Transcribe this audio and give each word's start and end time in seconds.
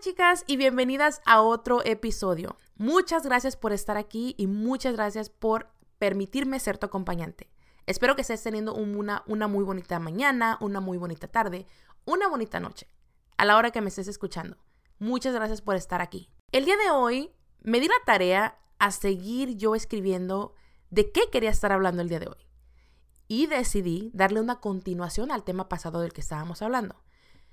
Chicas 0.00 0.44
y 0.46 0.56
bienvenidas 0.56 1.20
a 1.26 1.42
otro 1.42 1.84
episodio. 1.84 2.56
Muchas 2.76 3.24
gracias 3.24 3.56
por 3.56 3.72
estar 3.72 3.96
aquí 3.96 4.36
y 4.38 4.46
muchas 4.46 4.94
gracias 4.94 5.28
por 5.28 5.70
permitirme 5.98 6.60
ser 6.60 6.78
tu 6.78 6.86
acompañante. 6.86 7.50
Espero 7.84 8.14
que 8.14 8.22
estés 8.22 8.40
teniendo 8.44 8.74
una, 8.74 9.24
una 9.26 9.48
muy 9.48 9.64
bonita 9.64 9.98
mañana, 9.98 10.56
una 10.60 10.80
muy 10.80 10.98
bonita 10.98 11.26
tarde, 11.26 11.66
una 12.04 12.28
bonita 12.28 12.60
noche, 12.60 12.86
a 13.38 13.44
la 13.44 13.56
hora 13.56 13.72
que 13.72 13.80
me 13.80 13.88
estés 13.88 14.06
escuchando. 14.06 14.56
Muchas 15.00 15.34
gracias 15.34 15.62
por 15.62 15.74
estar 15.74 16.00
aquí. 16.00 16.30
El 16.52 16.64
día 16.64 16.76
de 16.76 16.90
hoy 16.90 17.32
me 17.62 17.80
di 17.80 17.88
la 17.88 17.94
tarea 18.06 18.56
a 18.78 18.92
seguir 18.92 19.56
yo 19.56 19.74
escribiendo 19.74 20.54
de 20.90 21.10
qué 21.10 21.22
quería 21.32 21.50
estar 21.50 21.72
hablando 21.72 22.02
el 22.02 22.08
día 22.08 22.20
de 22.20 22.28
hoy. 22.28 22.46
Y 23.26 23.48
decidí 23.48 24.12
darle 24.14 24.40
una 24.40 24.60
continuación 24.60 25.32
al 25.32 25.42
tema 25.42 25.68
pasado 25.68 26.00
del 26.00 26.12
que 26.12 26.20
estábamos 26.20 26.62
hablando. 26.62 27.02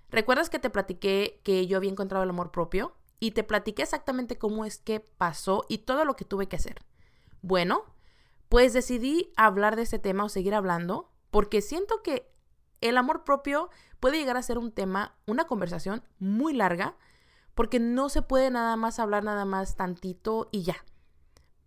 ¿Recuerdas 0.09 0.49
que 0.49 0.59
te 0.59 0.69
platiqué 0.69 1.41
que 1.43 1.67
yo 1.67 1.77
había 1.77 1.91
encontrado 1.91 2.23
el 2.23 2.29
amor 2.29 2.51
propio? 2.51 2.95
Y 3.19 3.31
te 3.31 3.43
platiqué 3.43 3.83
exactamente 3.83 4.37
cómo 4.37 4.65
es 4.65 4.77
que 4.77 4.99
pasó 4.99 5.65
y 5.69 5.79
todo 5.79 6.05
lo 6.05 6.15
que 6.15 6.25
tuve 6.25 6.47
que 6.47 6.57
hacer. 6.57 6.83
Bueno, 7.41 7.83
pues 8.49 8.73
decidí 8.73 9.31
hablar 9.35 9.75
de 9.75 9.83
este 9.83 9.99
tema 9.99 10.23
o 10.25 10.29
seguir 10.29 10.53
hablando 10.53 11.11
porque 11.31 11.61
siento 11.61 12.01
que 12.01 12.31
el 12.81 12.97
amor 12.97 13.23
propio 13.23 13.69
puede 13.99 14.17
llegar 14.17 14.37
a 14.37 14.43
ser 14.43 14.57
un 14.57 14.71
tema, 14.71 15.17
una 15.25 15.45
conversación 15.45 16.03
muy 16.19 16.53
larga, 16.53 16.95
porque 17.55 17.79
no 17.79 18.09
se 18.09 18.21
puede 18.21 18.51
nada 18.51 18.75
más 18.75 18.99
hablar 18.99 19.23
nada 19.23 19.45
más 19.45 19.75
tantito 19.75 20.49
y 20.51 20.63
ya. 20.63 20.75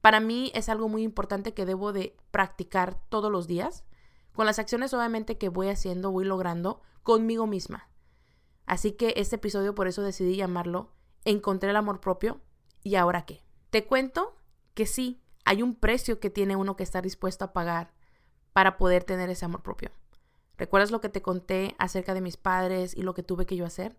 Para 0.01 0.21
mí 0.21 0.53
es 0.55 0.69
algo 0.69 0.89
muy 0.89 1.03
importante 1.03 1.55
que 1.55 1.67
debo 1.67 1.93
de 1.93 2.17
practicar 2.31 3.01
todos 3.09 3.33
los 3.33 3.47
días, 3.47 3.85
con 4.33 4.47
las 4.47 4.59
acciones 4.59 4.95
obviamente 4.95 5.39
que 5.39 5.49
voy 5.49 5.69
haciendo, 5.69 6.13
voy 6.13 6.25
logrando 6.25 6.83
conmigo 7.03 7.47
misma. 7.47 7.88
Así 8.69 8.93
que 8.93 9.15
este 9.17 9.37
episodio 9.37 9.75
por 9.75 9.89
eso 9.89 10.03
decidí 10.03 10.37
llamarlo 10.37 10.93
Encontré 11.25 11.71
el 11.71 11.77
amor 11.77 12.01
propio 12.01 12.41
y 12.83 12.97
ahora 12.97 13.25
qué. 13.25 13.43
Te 13.71 13.87
cuento 13.87 14.37
que 14.75 14.87
sí, 14.87 15.23
hay 15.47 15.63
un 15.63 15.75
precio 15.75 16.21
que 16.21 16.29
tiene 16.29 16.55
uno 16.55 16.77
que 16.77 16.83
estar 16.83 17.03
dispuesto 17.03 17.47
a 17.47 17.53
pagar 17.55 17.93
para 18.53 18.77
poder 18.77 19.05
tener 19.05 19.31
ese 19.31 19.47
amor 19.47 19.63
propio. 19.63 19.91
¿Recuerdas 20.59 20.91
lo 20.91 21.01
que 21.01 21.09
te 21.09 21.23
conté 21.23 21.77
acerca 21.79 22.13
de 22.13 22.21
mis 22.21 22.37
padres 22.37 22.95
y 22.95 23.03
lo 23.03 23.15
que 23.15 23.23
tuve 23.23 23.47
que 23.47 23.57
yo 23.57 23.65
hacer? 23.65 23.97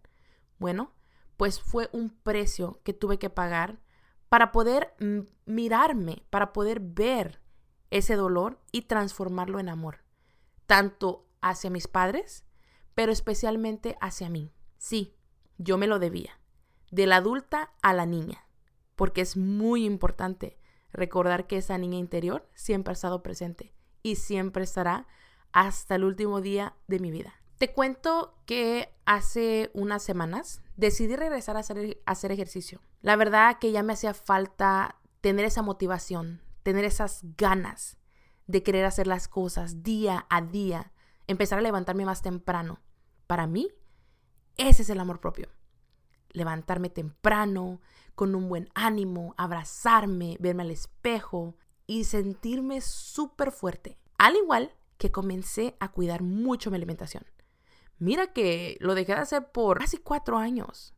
Bueno, 0.60 0.94
pues 1.36 1.60
fue 1.60 1.90
un 1.92 2.12
precio 2.12 2.80
que 2.84 2.94
tuve 2.94 3.18
que 3.18 3.32
pagar 3.32 3.80
para 4.30 4.52
poder 4.52 4.94
mirarme, 5.46 6.24
para 6.30 6.54
poder 6.54 6.80
ver 6.80 7.42
ese 7.90 8.16
dolor 8.16 8.60
y 8.72 8.84
transformarlo 8.84 9.60
en 9.60 9.70
amor, 9.70 10.04
tanto 10.68 11.26
hacia 11.42 11.72
mis 11.72 11.88
padres, 11.88 12.44
pero 12.94 13.12
especialmente 13.12 13.98
hacia 14.00 14.30
mí. 14.30 14.52
Sí, 14.80 15.14
yo 15.58 15.78
me 15.78 15.88
lo 15.88 16.00
debía, 16.00 16.40
de 16.90 17.06
la 17.06 17.18
adulta 17.18 17.74
a 17.82 17.94
la 17.94 18.06
niña, 18.06 18.48
porque 18.96 19.20
es 19.20 19.36
muy 19.36 19.86
importante 19.86 20.58
recordar 20.94 21.48
que 21.48 21.58
esa 21.58 21.78
niña 21.78 21.98
interior 21.98 22.50
siempre 22.56 22.92
ha 22.92 22.94
estado 22.94 23.22
presente 23.22 23.76
y 24.04 24.16
siempre 24.16 24.64
estará 24.64 25.06
hasta 25.52 25.96
el 25.96 26.06
último 26.06 26.40
día 26.40 26.78
de 26.88 27.00
mi 27.00 27.12
vida. 27.12 27.34
Te 27.58 27.74
cuento 27.74 28.38
que 28.46 28.96
hace 29.06 29.70
unas 29.74 30.02
semanas 30.02 30.62
decidí 30.78 31.18
regresar 31.18 31.58
a 31.58 31.60
hacer, 31.60 32.02
a 32.06 32.12
hacer 32.12 32.32
ejercicio. 32.32 32.80
La 33.02 33.18
verdad 33.18 33.58
que 33.60 33.74
ya 33.74 33.84
me 33.84 33.94
hacía 33.94 34.14
falta 34.14 34.96
tener 35.20 35.44
esa 35.44 35.62
motivación, 35.62 36.42
tener 36.64 36.86
esas 36.86 37.20
ganas 37.36 37.98
de 38.48 38.64
querer 38.64 38.86
hacer 38.86 39.08
las 39.08 39.28
cosas 39.28 39.84
día 39.84 40.26
a 40.30 40.42
día, 40.42 40.94
empezar 41.28 41.60
a 41.60 41.64
levantarme 41.64 42.06
más 42.06 42.22
temprano. 42.22 42.80
Para 43.28 43.46
mí, 43.46 43.70
ese 44.60 44.84
es 44.84 44.90
el 44.90 45.00
amor 45.00 45.20
propio. 45.20 45.48
Levantarme 46.32 46.90
temprano, 46.90 47.82
con 48.14 48.36
un 48.36 48.50
buen 48.50 48.70
ánimo, 48.76 49.34
abrazarme, 49.38 50.36
verme 50.42 50.64
al 50.64 50.72
espejo 50.72 51.56
y 51.88 52.04
sentirme 52.04 52.82
súper 52.82 53.52
fuerte. 53.52 53.98
Al 54.18 54.36
igual 54.36 54.76
que 54.98 55.10
comencé 55.10 55.78
a 55.80 55.94
cuidar 55.94 56.22
mucho 56.22 56.70
mi 56.70 56.76
alimentación. 56.76 57.24
Mira 57.98 58.34
que 58.34 58.78
lo 58.82 58.94
dejé 58.94 59.16
de 59.16 59.22
hacer 59.22 59.52
por 59.54 59.80
casi 59.80 59.98
cuatro 59.98 60.38
años. 60.38 60.94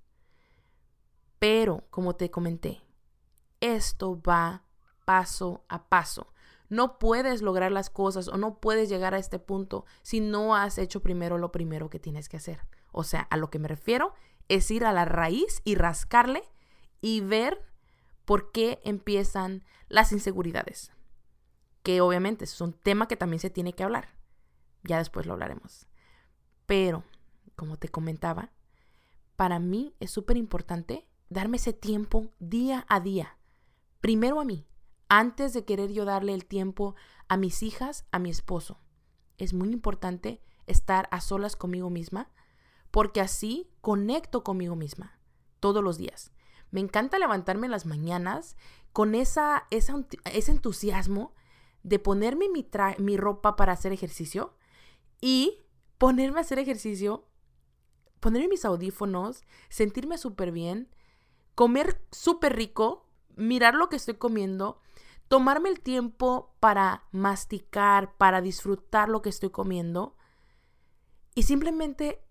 Pero, 1.38 1.84
como 1.91 2.16
te 2.16 2.31
comenté, 2.31 2.81
esto 3.59 4.19
va 4.19 4.63
paso 5.06 5.63
a 5.69 5.88
paso. 5.88 6.34
No 6.69 6.97
puedes 6.97 7.44
lograr 7.44 7.72
las 7.72 7.91
cosas 7.91 8.28
o 8.28 8.38
no 8.38 8.59
puedes 8.59 8.90
llegar 8.90 9.13
a 9.13 9.19
este 9.19 9.38
punto 9.38 9.86
si 10.02 10.19
no 10.19 10.56
has 10.56 10.80
hecho 10.80 11.02
primero 11.02 11.38
lo 11.38 11.52
primero 11.52 11.91
que 11.91 12.00
tienes 12.00 12.30
que 12.30 12.38
hacer. 12.38 12.62
O 12.91 13.03
sea, 13.03 13.22
a 13.22 13.38
lo 13.38 13.50
que 13.50 13.59
me 13.59 13.68
refiero 13.68 14.13
es 14.47 14.69
ir 14.72 14.85
a 14.85 14.94
la 14.94 15.06
raíz 15.06 15.62
y 15.63 15.75
rascarle 15.75 16.44
y 17.02 17.22
ver 17.22 17.66
por 18.25 18.52
qué 18.52 18.81
empiezan 18.84 19.63
las 19.88 20.12
inseguridades. 20.12 20.91
Que 21.84 22.01
obviamente 22.01 22.46
es 22.46 22.62
un 22.62 22.74
tema 22.74 23.07
que 23.07 23.18
también 23.18 23.40
se 23.40 23.50
tiene 23.50 23.74
que 23.74 23.84
hablar. 23.84 24.09
Ya 24.84 24.97
después 24.97 25.25
lo 25.25 25.34
hablaremos. 25.34 25.88
Pero, 26.66 27.03
como 27.56 27.78
te 27.78 27.90
comentaba, 27.90 28.51
para 29.35 29.59
mí 29.59 29.96
es 30.00 30.12
súper 30.12 30.38
importante 30.38 31.07
darme 31.30 31.57
ese 31.57 31.74
tiempo 31.74 32.31
día 32.40 32.85
a 32.90 33.00
día. 33.00 33.38
Primero 34.00 34.40
a 34.40 34.46
mí, 34.46 34.68
antes 35.09 35.53
de 35.53 35.66
querer 35.66 35.91
yo 35.91 36.06
darle 36.06 36.34
el 36.34 36.46
tiempo 36.46 36.96
a 37.28 37.38
mis 37.38 37.63
hijas, 37.63 38.06
a 38.12 38.19
mi 38.19 38.30
esposo. 38.30 38.80
Es 39.38 39.53
muy 39.53 39.72
importante 39.72 40.41
estar 40.68 41.07
a 41.12 41.22
solas 41.22 41.56
conmigo 41.56 41.90
misma, 41.90 42.30
porque 42.91 43.22
así 43.22 43.69
conecto 43.81 44.44
conmigo 44.44 44.75
misma 44.75 45.18
todos 45.59 45.84
los 45.84 45.97
días. 45.97 46.31
Me 46.69 46.79
encanta 46.79 47.19
levantarme 47.19 47.68
en 47.68 47.72
las 47.72 47.85
mañanas 47.85 48.56
con 48.94 49.16
esa, 49.16 49.68
ese 49.69 50.52
entusiasmo 50.52 51.34
de 51.84 52.00
ponerme 52.00 52.50
mi, 52.50 52.68
mi 53.00 53.18
ropa 53.18 53.56
para 53.56 53.74
hacer 53.74 53.91
ejercicio 53.91 54.56
y 55.19 55.63
ponerme 55.97 56.40
a 56.40 56.41
hacer 56.41 56.59
ejercicio, 56.59 57.28
ponerme 58.19 58.50
mis 58.50 58.66
audífonos, 58.66 59.44
sentirme 59.69 60.18
súper 60.18 60.51
bien, 60.51 60.90
comer 61.56 62.01
súper 62.12 62.56
rico, 62.56 63.07
mirar 63.35 63.75
lo 63.75 63.90
que 63.90 63.96
estoy 63.96 64.16
comiendo, 64.16 64.81
tomarme 65.28 65.69
el 65.69 65.80
tiempo 65.80 66.56
para 66.59 67.06
masticar, 67.12 68.16
para 68.18 68.41
disfrutar 68.41 69.09
lo 69.09 69.22
que 69.22 69.30
estoy 69.30 69.50
comiendo. 69.50 70.16
Y 71.35 71.44
simplemente 71.44 72.24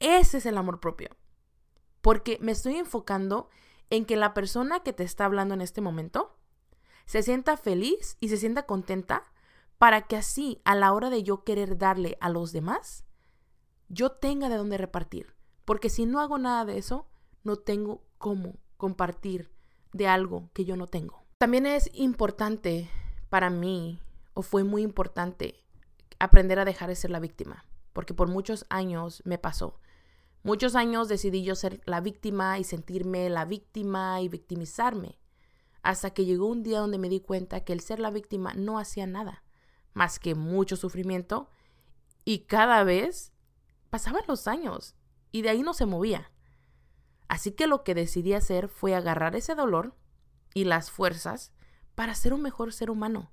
ese 0.00 0.38
es 0.38 0.46
el 0.46 0.58
amor 0.58 0.80
propio. 0.80 1.10
Porque 2.00 2.38
me 2.40 2.52
estoy 2.52 2.76
enfocando 2.76 3.48
en 3.90 4.04
que 4.04 4.16
la 4.16 4.34
persona 4.34 4.80
que 4.80 4.92
te 4.92 5.04
está 5.04 5.26
hablando 5.26 5.54
en 5.54 5.60
este 5.60 5.80
momento 5.80 6.36
se 7.04 7.22
sienta 7.22 7.56
feliz 7.56 8.16
y 8.20 8.28
se 8.28 8.36
sienta 8.36 8.66
contenta 8.66 9.24
para 9.78 10.02
que 10.02 10.16
así 10.16 10.60
a 10.64 10.74
la 10.74 10.92
hora 10.92 11.10
de 11.10 11.22
yo 11.22 11.44
querer 11.44 11.78
darle 11.78 12.16
a 12.20 12.28
los 12.28 12.52
demás, 12.52 13.04
yo 13.88 14.12
tenga 14.12 14.48
de 14.48 14.56
dónde 14.56 14.78
repartir. 14.78 15.34
Porque 15.64 15.88
si 15.88 16.06
no 16.06 16.20
hago 16.20 16.38
nada 16.38 16.64
de 16.64 16.78
eso, 16.78 17.08
no 17.44 17.56
tengo 17.56 18.04
cómo 18.18 18.58
compartir 18.76 19.50
de 19.92 20.06
algo 20.06 20.50
que 20.52 20.64
yo 20.64 20.76
no 20.76 20.86
tengo. 20.86 21.24
También 21.38 21.66
es 21.66 21.90
importante 21.94 22.90
para 23.28 23.50
mí, 23.50 24.00
o 24.34 24.42
fue 24.42 24.64
muy 24.64 24.82
importante, 24.82 25.64
aprender 26.18 26.58
a 26.58 26.64
dejar 26.64 26.88
de 26.88 26.96
ser 26.96 27.10
la 27.10 27.20
víctima, 27.20 27.64
porque 27.92 28.14
por 28.14 28.28
muchos 28.28 28.66
años 28.68 29.22
me 29.24 29.38
pasó. 29.38 29.80
Muchos 30.42 30.74
años 30.74 31.08
decidí 31.08 31.42
yo 31.42 31.54
ser 31.54 31.82
la 31.84 32.00
víctima 32.00 32.58
y 32.58 32.64
sentirme 32.64 33.28
la 33.28 33.44
víctima 33.44 34.22
y 34.22 34.28
victimizarme, 34.28 35.18
hasta 35.82 36.10
que 36.10 36.24
llegó 36.24 36.46
un 36.46 36.62
día 36.62 36.80
donde 36.80 36.96
me 36.96 37.10
di 37.10 37.20
cuenta 37.20 37.60
que 37.60 37.74
el 37.74 37.80
ser 37.80 38.00
la 38.00 38.10
víctima 38.10 38.54
no 38.54 38.78
hacía 38.78 39.06
nada, 39.06 39.44
más 39.92 40.18
que 40.18 40.34
mucho 40.34 40.76
sufrimiento, 40.76 41.50
y 42.24 42.40
cada 42.40 42.84
vez 42.84 43.32
pasaban 43.90 44.22
los 44.28 44.48
años 44.48 44.94
y 45.30 45.42
de 45.42 45.50
ahí 45.50 45.62
no 45.62 45.74
se 45.74 45.84
movía. 45.84 46.32
Así 47.28 47.52
que 47.52 47.66
lo 47.66 47.84
que 47.84 47.94
decidí 47.94 48.32
hacer 48.32 48.68
fue 48.68 48.94
agarrar 48.94 49.36
ese 49.36 49.54
dolor 49.54 49.94
y 50.54 50.64
las 50.64 50.90
fuerzas 50.90 51.52
para 51.94 52.14
ser 52.14 52.32
un 52.32 52.40
mejor 52.40 52.72
ser 52.72 52.90
humano, 52.90 53.30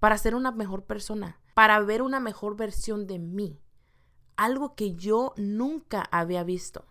para 0.00 0.18
ser 0.18 0.34
una 0.34 0.50
mejor 0.50 0.86
persona, 0.86 1.40
para 1.54 1.78
ver 1.80 2.02
una 2.02 2.18
mejor 2.18 2.56
versión 2.56 3.06
de 3.06 3.20
mí 3.20 3.60
algo 4.36 4.74
que 4.74 4.94
yo 4.94 5.34
nunca 5.36 6.02
había 6.10 6.44
visto. 6.44 6.86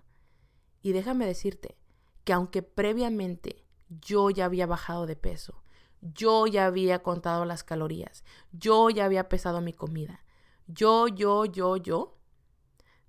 Y 0.82 0.94
déjame 0.94 1.26
decirte 1.26 1.78
que 2.24 2.34
aunque 2.34 2.62
previamente 2.62 3.66
yo 3.90 4.30
ya 4.30 4.46
había 4.46 4.66
bajado 4.66 5.06
de 5.06 5.16
peso, 5.16 5.64
yo 6.02 6.48
ya 6.48 6.66
había 6.66 7.04
contado 7.04 7.46
las 7.46 7.64
calorías, 7.64 8.24
yo 8.52 8.90
ya 8.90 9.06
había 9.06 9.30
pesado 9.30 9.62
mi 9.62 9.74
comida, 9.74 10.24
yo, 10.68 11.08
yo, 11.08 11.46
yo, 11.46 11.78
yo, 11.78 12.18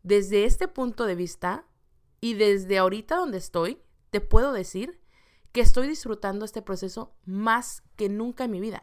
desde 0.02 0.44
este 0.44 0.68
punto 0.68 1.06
de 1.06 1.14
vista 1.14 1.66
y 2.20 2.34
desde 2.34 2.78
ahorita 2.78 3.16
donde 3.16 3.38
estoy, 3.38 3.80
te 4.10 4.20
puedo 4.20 4.52
decir 4.52 5.00
que 5.52 5.60
estoy 5.60 5.86
disfrutando 5.86 6.44
este 6.44 6.62
proceso 6.62 7.14
más 7.24 7.82
que 7.96 8.08
nunca 8.08 8.44
en 8.44 8.50
mi 8.50 8.60
vida, 8.60 8.82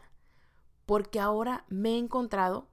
porque 0.86 1.20
ahora 1.20 1.64
me 1.68 1.90
he 1.90 1.98
encontrado 1.98 2.68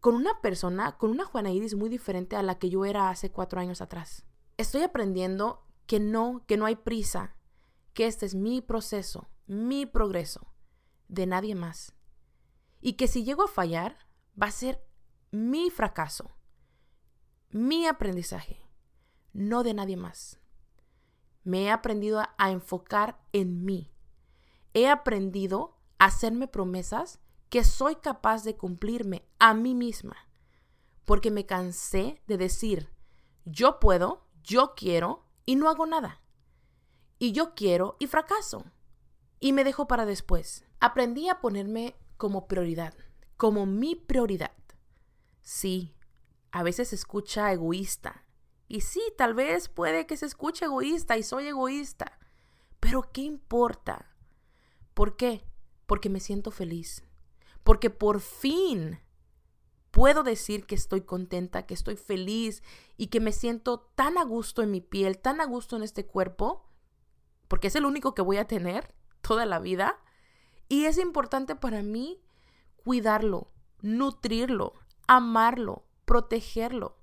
con 0.00 0.14
una 0.14 0.40
persona, 0.40 0.96
con 0.96 1.10
una 1.10 1.24
Juana 1.24 1.50
Iris 1.50 1.74
muy 1.74 1.88
diferente 1.88 2.36
a 2.36 2.42
la 2.42 2.58
que 2.58 2.70
yo 2.70 2.84
era 2.84 3.10
hace 3.10 3.30
cuatro 3.30 3.60
años 3.60 3.80
atrás. 3.80 4.24
Estoy 4.56 4.82
aprendiendo 4.82 5.66
que 5.86 6.00
no, 6.00 6.44
que 6.46 6.56
no 6.56 6.66
hay 6.66 6.76
prisa, 6.76 7.36
que 7.92 8.06
este 8.06 8.26
es 8.26 8.34
mi 8.34 8.62
proceso, 8.62 9.28
mi 9.46 9.86
progreso, 9.86 10.52
de 11.08 11.26
nadie 11.26 11.54
más. 11.54 11.94
Y 12.80 12.94
que 12.94 13.08
si 13.08 13.24
llego 13.24 13.44
a 13.44 13.48
fallar, 13.48 13.96
va 14.40 14.46
a 14.46 14.52
ser 14.52 14.82
mi 15.30 15.70
fracaso, 15.70 16.30
mi 17.50 17.86
aprendizaje, 17.86 18.64
no 19.32 19.62
de 19.62 19.74
nadie 19.74 19.96
más. 19.96 20.40
Me 21.42 21.64
he 21.64 21.70
aprendido 21.70 22.22
a, 22.38 22.50
enfocar 22.50 23.20
en 23.32 23.64
mí. 23.64 23.92
He 24.72 24.88
aprendido 24.88 25.78
a 25.98 26.06
hacerme 26.06 26.48
promesas 26.48 27.20
que 27.50 27.64
soy 27.64 27.96
capaz 27.96 28.44
de 28.44 28.56
cumplirme 28.56 29.28
a 29.38 29.54
mí 29.54 29.74
misma. 29.74 30.16
Porque 31.04 31.30
me 31.30 31.44
cansé 31.44 32.22
de 32.26 32.38
decir, 32.38 32.88
yo 33.44 33.80
puedo, 33.80 34.26
yo 34.42 34.74
quiero 34.76 35.26
y 35.44 35.56
no 35.56 35.68
hago 35.68 35.84
nada. 35.84 36.22
Y 37.18 37.32
yo 37.32 37.54
quiero 37.54 37.96
y 37.98 38.06
fracaso. 38.06 38.64
Y 39.40 39.52
me 39.52 39.64
dejo 39.64 39.88
para 39.88 40.06
después. 40.06 40.64
Aprendí 40.78 41.28
a 41.28 41.40
ponerme 41.40 41.96
como 42.16 42.46
prioridad, 42.46 42.94
como 43.36 43.66
mi 43.66 43.96
prioridad. 43.96 44.52
Sí, 45.42 45.96
a 46.52 46.62
veces 46.62 46.88
se 46.88 46.94
escucha 46.94 47.52
egoísta. 47.52 48.24
Y 48.68 48.82
sí, 48.82 49.02
tal 49.18 49.34
vez 49.34 49.68
puede 49.68 50.06
que 50.06 50.16
se 50.16 50.26
escuche 50.26 50.66
egoísta 50.66 51.18
y 51.18 51.24
soy 51.24 51.48
egoísta. 51.48 52.18
Pero 52.78 53.10
¿qué 53.12 53.22
importa? 53.22 54.14
¿Por 54.94 55.16
qué? 55.16 55.44
Porque 55.86 56.08
me 56.08 56.20
siento 56.20 56.52
feliz. 56.52 57.02
Porque 57.62 57.90
por 57.90 58.20
fin 58.20 59.00
puedo 59.90 60.22
decir 60.22 60.66
que 60.66 60.74
estoy 60.74 61.02
contenta, 61.02 61.66
que 61.66 61.74
estoy 61.74 61.96
feliz 61.96 62.62
y 62.96 63.08
que 63.08 63.20
me 63.20 63.32
siento 63.32 63.80
tan 63.94 64.18
a 64.18 64.24
gusto 64.24 64.62
en 64.62 64.70
mi 64.70 64.80
piel, 64.80 65.18
tan 65.18 65.40
a 65.40 65.46
gusto 65.46 65.76
en 65.76 65.82
este 65.82 66.06
cuerpo, 66.06 66.64
porque 67.48 67.68
es 67.68 67.76
el 67.76 67.84
único 67.84 68.14
que 68.14 68.22
voy 68.22 68.36
a 68.36 68.46
tener 68.46 68.94
toda 69.20 69.46
la 69.46 69.58
vida. 69.58 69.98
Y 70.68 70.84
es 70.84 70.98
importante 70.98 71.56
para 71.56 71.82
mí 71.82 72.22
cuidarlo, 72.76 73.50
nutrirlo, 73.80 74.74
amarlo, 75.06 75.84
protegerlo. 76.04 76.96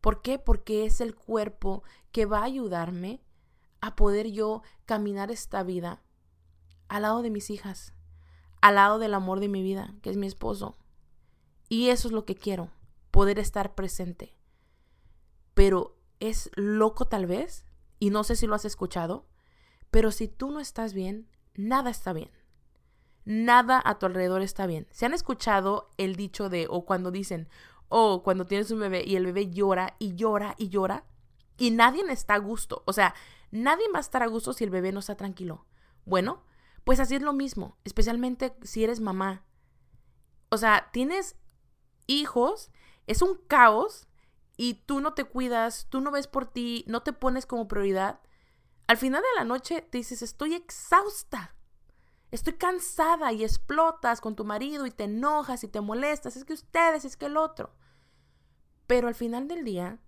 ¿Por 0.00 0.22
qué? 0.22 0.38
Porque 0.38 0.86
es 0.86 1.00
el 1.00 1.14
cuerpo 1.14 1.82
que 2.12 2.26
va 2.26 2.40
a 2.40 2.44
ayudarme 2.44 3.20
a 3.80 3.96
poder 3.96 4.30
yo 4.30 4.62
caminar 4.84 5.30
esta 5.30 5.62
vida 5.62 6.02
al 6.88 7.02
lado 7.02 7.22
de 7.22 7.30
mis 7.30 7.50
hijas, 7.50 7.92
al 8.66 8.74
lado 8.74 8.98
del 8.98 9.14
amor 9.14 9.38
de 9.38 9.48
mi 9.48 9.62
vida, 9.62 9.94
que 10.02 10.10
es 10.10 10.16
mi 10.16 10.26
esposo. 10.26 10.76
Y 11.68 11.90
eso 11.90 12.08
es 12.08 12.12
lo 12.12 12.24
que 12.24 12.34
quiero, 12.34 12.70
poder 13.12 13.38
estar 13.38 13.74
presente. 13.76 14.36
Pero 15.54 15.96
es 16.18 16.50
loco 16.56 17.04
tal 17.04 17.26
vez, 17.26 17.64
y 18.00 18.10
no 18.10 18.24
sé 18.24 18.34
si 18.34 18.48
lo 18.48 18.56
has 18.56 18.64
escuchado, 18.64 19.26
pero 19.92 20.10
si 20.10 20.26
tú 20.26 20.50
no 20.50 20.58
estás 20.58 20.94
bien, 20.94 21.28
nada 21.54 21.90
está 21.90 22.12
bien. 22.12 22.30
Nada 23.24 23.80
a 23.84 24.00
tu 24.00 24.06
alrededor 24.06 24.42
está 24.42 24.66
bien. 24.66 24.88
¿Se 24.90 25.06
han 25.06 25.14
escuchado 25.14 25.90
el 25.96 26.16
dicho 26.16 26.48
de, 26.48 26.66
o 26.68 26.84
cuando 26.84 27.12
dicen, 27.12 27.48
o 27.88 28.24
cuando 28.24 28.46
tienes 28.46 28.72
un 28.72 28.80
bebé 28.80 29.04
y 29.06 29.14
el 29.14 29.26
bebé 29.26 29.50
llora 29.50 29.94
y 30.00 30.16
llora 30.16 30.56
y 30.58 30.70
llora 30.70 31.04
y 31.56 31.70
nadie 31.70 32.02
está 32.10 32.34
a 32.34 32.38
gusto. 32.38 32.82
O 32.84 32.92
sea, 32.92 33.14
nadie 33.52 33.84
va 33.94 33.98
a 33.98 34.00
estar 34.00 34.24
a 34.24 34.26
gusto 34.26 34.52
si 34.52 34.64
el 34.64 34.70
bebé 34.70 34.90
no 34.90 34.98
está 34.98 35.16
tranquilo. 35.16 35.66
Bueno, 36.04 36.42
pues 36.86 37.00
así 37.00 37.16
es 37.16 37.22
lo 37.22 37.32
mismo, 37.32 37.76
especialmente 37.82 38.56
si 38.62 38.84
eres 38.84 39.00
mamá. 39.00 39.44
O 40.50 40.56
sea, 40.56 40.88
tienes 40.92 41.34
hijos, 42.06 42.70
es 43.08 43.22
un 43.22 43.38
caos 43.48 44.06
y 44.56 44.74
tú 44.86 45.00
no 45.00 45.12
te 45.12 45.24
cuidas, 45.24 45.88
tú 45.90 46.00
no 46.00 46.12
ves 46.12 46.28
por 46.28 46.46
ti, 46.46 46.84
no 46.86 47.02
te 47.02 47.12
pones 47.12 47.44
como 47.44 47.66
prioridad. 47.66 48.20
Al 48.86 48.98
final 48.98 49.20
de 49.20 49.36
la 49.36 49.44
noche 49.44 49.82
te 49.82 49.98
dices, 49.98 50.22
estoy 50.22 50.54
exhausta. 50.54 51.56
Estoy 52.30 52.52
cansada 52.52 53.32
y 53.32 53.42
explotas 53.42 54.20
con 54.20 54.36
tu 54.36 54.44
marido 54.44 54.86
y 54.86 54.92
te 54.92 55.04
enojas 55.04 55.64
y 55.64 55.68
te 55.68 55.80
molestas. 55.80 56.36
Es 56.36 56.44
que 56.44 56.52
ustedes, 56.52 57.04
es 57.04 57.16
que 57.16 57.26
el 57.26 57.36
otro. 57.36 57.74
Pero 58.86 59.08
al 59.08 59.16
final 59.16 59.48
del 59.48 59.64
día, 59.64 59.98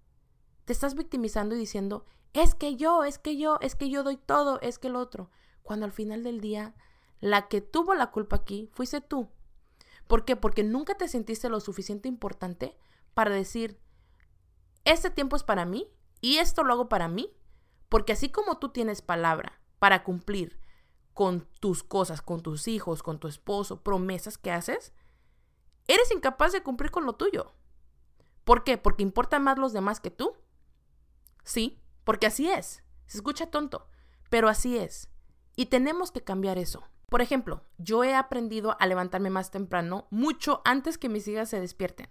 te 0.65 0.75
estás 0.75 0.95
victimizando 0.95 1.57
y 1.57 1.59
diciendo, 1.59 2.07
es 2.35 2.55
que 2.55 2.77
yo, 2.77 3.03
es 3.03 3.19
que 3.19 3.37
yo, 3.37 3.59
es 3.63 3.75
que 3.75 3.91
yo 3.91 4.05
doy 4.05 4.17
todo, 4.17 4.61
es 4.61 4.79
que 4.79 4.87
el 4.87 4.95
otro. 4.95 5.29
Cuando 5.69 5.85
al 5.85 5.93
final 5.93 6.23
del 6.23 6.41
día, 6.41 6.75
la 7.20 7.49
que 7.49 7.61
tuvo 7.61 7.93
la 7.93 8.11
culpa 8.11 8.37
aquí 8.37 8.70
fuiste 8.73 9.03
tú. 9.03 9.29
¿Por 10.06 10.25
qué? 10.25 10.35
Porque 10.35 10.65
nunca 10.65 10.94
te 10.94 11.09
sentiste 11.09 11.50
lo 11.50 11.61
suficiente 11.61 12.09
importante 12.09 12.75
para 13.12 13.35
decir, 13.35 13.79
este 14.87 15.11
tiempo 15.11 15.37
es 15.37 15.43
para 15.43 15.67
mí 15.67 15.87
y 16.23 16.38
esto 16.38 16.65
lo 16.65 16.73
hago 16.73 16.88
para 16.88 17.06
mí. 17.09 17.37
Porque 17.91 18.15
así 18.15 18.31
como 18.31 18.56
tú 18.56 18.70
tienes 18.70 19.03
palabra 19.03 19.61
para 19.79 20.05
cumplir 20.05 20.59
con 21.12 21.47
tus 21.61 21.82
cosas, 21.82 22.23
con 22.23 22.41
tus 22.41 22.67
hijos, 22.67 23.03
con 23.03 23.20
tu 23.20 23.29
esposo, 23.29 23.82
promesas 23.82 24.38
que 24.38 24.50
haces, 24.50 24.94
eres 25.87 26.11
incapaz 26.12 26.53
de 26.53 26.62
cumplir 26.62 26.91
con 26.91 27.05
lo 27.05 27.17
tuyo. 27.17 27.53
¿Por 28.44 28.65
qué? 28.65 28.79
Porque 28.79 29.03
importan 29.03 29.44
más 29.44 29.59
los 29.59 29.75
demás 29.75 30.00
que 30.00 30.11
tú. 30.11 30.35
Sí, 31.44 31.79
porque 32.05 32.26
así 32.26 32.49
es. 32.49 32.82
Se 33.06 33.19
escucha 33.19 33.50
tonto, 33.50 33.91
pero 34.31 34.49
así 34.49 34.79
es. 34.79 35.11
Y 35.58 35.66
tenemos 35.66 36.12
que 36.12 36.22
cambiar 36.22 36.56
eso. 36.56 36.84
Por 37.08 37.20
ejemplo, 37.20 37.64
yo 37.78 38.05
he 38.05 38.14
aprendido 38.14 38.76
a 38.78 38.87
levantarme 38.87 39.28
más 39.28 39.50
temprano, 39.50 40.06
mucho 40.08 40.62
antes 40.64 40.99
que 40.99 41.08
mis 41.08 41.26
hijas 41.26 41.49
se 41.49 41.58
despierten. 41.58 42.08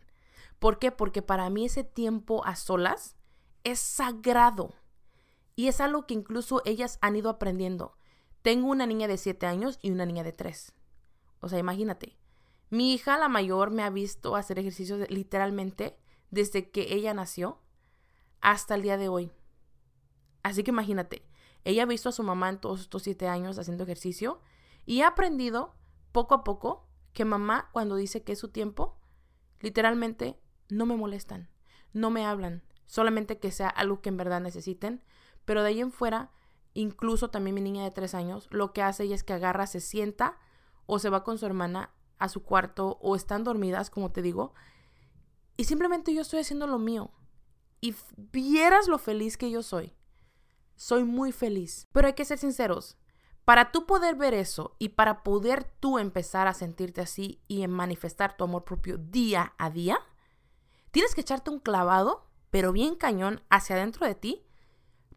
¿Por 0.59 0.79
qué? 0.79 0.91
Porque 0.91 1.21
para 1.21 1.49
mí 1.49 1.63
ese 1.63 1.85
tiempo 1.85 2.45
a 2.45 2.57
solas 2.57 3.15
es 3.63 3.79
sagrado. 3.79 4.73
Y 5.55 5.69
es 5.69 5.79
algo 5.79 6.05
que 6.05 6.13
incluso 6.13 6.61
ellas 6.65 6.99
han 6.99 7.15
ido 7.15 7.29
aprendiendo. 7.29 7.95
Tengo 8.41 8.67
una 8.67 8.85
niña 8.85 9.07
de 9.07 9.15
7 9.15 9.45
años 9.45 9.79
y 9.81 9.91
una 9.91 10.05
niña 10.05 10.25
de 10.25 10.33
3. 10.33 10.73
O 11.39 11.47
sea, 11.47 11.57
imagínate. 11.57 12.17
Mi 12.69 12.94
hija, 12.94 13.17
la 13.17 13.29
mayor, 13.29 13.71
me 13.71 13.83
ha 13.83 13.89
visto 13.89 14.35
hacer 14.35 14.59
ejercicios 14.59 15.09
literalmente 15.09 15.97
desde 16.31 16.69
que 16.69 16.94
ella 16.94 17.13
nació 17.13 17.61
hasta 18.41 18.75
el 18.75 18.81
día 18.81 18.97
de 18.97 19.07
hoy. 19.07 19.31
Así 20.44 20.63
que 20.63 20.71
imagínate, 20.71 21.23
ella 21.69 21.84
ha 21.84 21.88
visto 21.88 22.10
a 22.10 22.12
su 22.14 22.24
mamá 22.24 22.50
en 22.50 22.60
todos 22.60 22.81
estos 22.81 23.04
7 23.04 23.28
años 23.28 23.58
haciendo 23.58 23.84
ejercicio 23.84 24.42
y 24.86 25.02
ha 25.02 25.08
aprendido 25.08 25.75
poco 26.12 26.36
a 26.36 26.44
poco 26.44 26.88
que 27.14 27.25
mamá, 27.25 27.69
cuando 27.74 27.96
dice 27.96 28.24
que 28.24 28.34
es 28.34 28.40
su 28.40 28.50
tiempo, 28.50 29.00
literalmente 29.60 30.40
no 30.69 30.86
me 30.86 30.96
molestan, 30.96 31.50
no 31.94 32.09
me 32.09 32.26
hablan, 32.26 32.64
solamente 32.86 33.40
que 33.40 33.52
sea 33.52 33.69
algo 33.69 34.02
que 34.02 34.09
en 34.09 34.18
verdad 34.18 34.42
necesiten, 34.42 35.04
pero 35.45 35.62
de 35.62 35.69
ahí 35.69 35.81
en 35.81 35.92
fuera 35.92 36.31
Incluso 36.78 37.31
también 37.31 37.56
mi 37.56 37.62
niña 37.62 37.83
de 37.83 37.90
tres 37.90 38.14
años, 38.14 38.47
lo 38.52 38.71
que 38.71 38.83
hace 38.83 39.06
ella 39.06 39.16
es 39.16 39.24
que 39.24 39.33
agarra, 39.33 39.66
se 39.66 39.80
sienta 39.80 40.38
o 40.86 41.00
se 41.00 41.09
va 41.09 41.24
con 41.24 41.40
su 41.40 41.47
hermana 41.47 41.90
a 42.19 42.30
su 42.30 42.44
cuarto 42.44 43.00
o 43.02 43.16
están 43.16 43.44
dormidas, 43.44 43.90
como 43.90 44.12
te 44.12 44.21
digo, 44.21 44.54
y 45.56 45.64
simplemente 45.64 46.14
yo 46.14 46.21
estoy 46.21 46.42
haciendo 46.42 46.68
lo 46.68 46.78
mío. 46.78 47.09
Y 47.81 47.95
vieras 48.16 48.88
lo 48.88 49.00
feliz 49.00 49.38
que 49.38 49.50
yo 49.50 49.64
soy. 49.64 49.96
Soy 50.78 51.04
muy 51.04 51.31
feliz. 51.31 51.88
Pero 51.92 52.07
hay 52.07 52.14
que 52.14 52.24
ser 52.24 52.38
sinceros. 52.38 52.98
Para 53.44 53.72
tú 53.72 53.86
poder 53.86 54.16
ver 54.16 54.34
eso 54.34 54.76
y 54.78 54.90
para 54.90 55.24
poder 55.24 55.64
tú 55.80 55.98
empezar 56.00 56.48
a 56.48 56.54
sentirte 56.54 57.02
así 57.02 57.42
y 57.48 57.64
en 57.64 57.72
manifestar 57.72 58.38
tu 58.38 58.44
amor 58.44 58.64
propio 58.64 58.98
día 58.98 59.54
a 59.57 59.69
día, 59.69 60.00
tienes 60.92 61.16
que 61.16 61.22
echarte 61.22 61.50
un 61.50 61.60
clavado, 61.60 62.28
pero 62.52 62.72
bien 62.72 62.96
cañón, 62.96 63.42
hacia 63.50 63.76
adentro 63.76 64.06
de 64.06 64.16
ti 64.16 64.46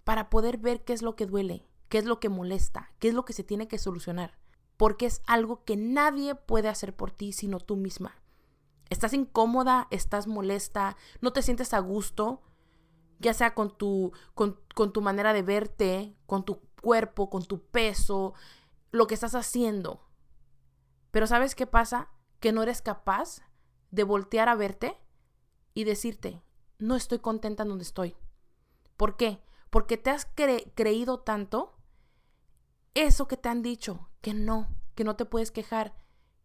para 0.04 0.30
poder 0.30 0.58
ver 0.58 0.84
qué 0.84 0.92
es 0.92 1.02
lo 1.02 1.14
que 1.14 1.26
duele, 1.26 1.68
qué 1.88 1.98
es 1.98 2.04
lo 2.04 2.20
que 2.20 2.28
molesta, 2.28 2.92
qué 2.98 3.08
es 3.08 3.14
lo 3.14 3.24
que 3.24 3.32
se 3.32 3.44
tiene 3.44 3.68
que 3.68 3.78
solucionar, 3.78 4.38
porque 4.76 5.06
es 5.06 5.22
algo 5.26 5.64
que 5.64 5.76
nadie 5.76 6.34
puede 6.34 6.68
hacer 6.68 6.96
por 6.96 7.10
ti 7.10 7.32
sino 7.32 7.60
tú 7.60 7.76
misma. 7.76 8.22
Estás 8.88 9.12
incómoda, 9.12 9.88
estás 9.90 10.26
molesta, 10.26 10.96
no 11.20 11.32
te 11.32 11.42
sientes 11.42 11.74
a 11.74 11.78
gusto, 11.80 12.42
ya 13.20 13.32
sea 13.32 13.54
con 13.54 13.76
tu, 13.76 14.12
con, 14.34 14.60
con 14.74 14.92
tu 14.92 15.00
manera 15.00 15.32
de 15.32 15.42
verte, 15.42 16.16
con 16.26 16.44
tu 16.44 16.60
cuerpo, 16.82 17.30
con 17.30 17.44
tu 17.44 17.62
peso, 17.66 18.34
lo 18.90 19.06
que 19.06 19.14
estás 19.14 19.36
haciendo. 19.36 20.04
Pero 21.12 21.28
¿sabes 21.28 21.54
qué 21.54 21.66
pasa? 21.66 22.10
Que 22.40 22.50
no 22.50 22.62
eres 22.62 22.82
capaz 22.82 23.42
de 23.92 24.02
voltear 24.02 24.48
a 24.48 24.56
verte 24.56 24.98
y 25.74 25.84
decirte, 25.84 26.42
no 26.78 26.96
estoy 26.96 27.20
contenta 27.20 27.62
en 27.62 27.68
donde 27.68 27.84
estoy. 27.84 28.16
¿Por 28.96 29.16
qué? 29.16 29.40
porque 29.70 29.96
te 29.96 30.10
has 30.10 30.26
creído 30.74 31.20
tanto 31.20 31.76
eso 32.94 33.28
que 33.28 33.36
te 33.36 33.48
han 33.48 33.62
dicho, 33.62 34.10
que 34.20 34.34
no, 34.34 34.68
que 34.96 35.04
no 35.04 35.16
te 35.16 35.24
puedes 35.24 35.52
quejar, 35.52 35.94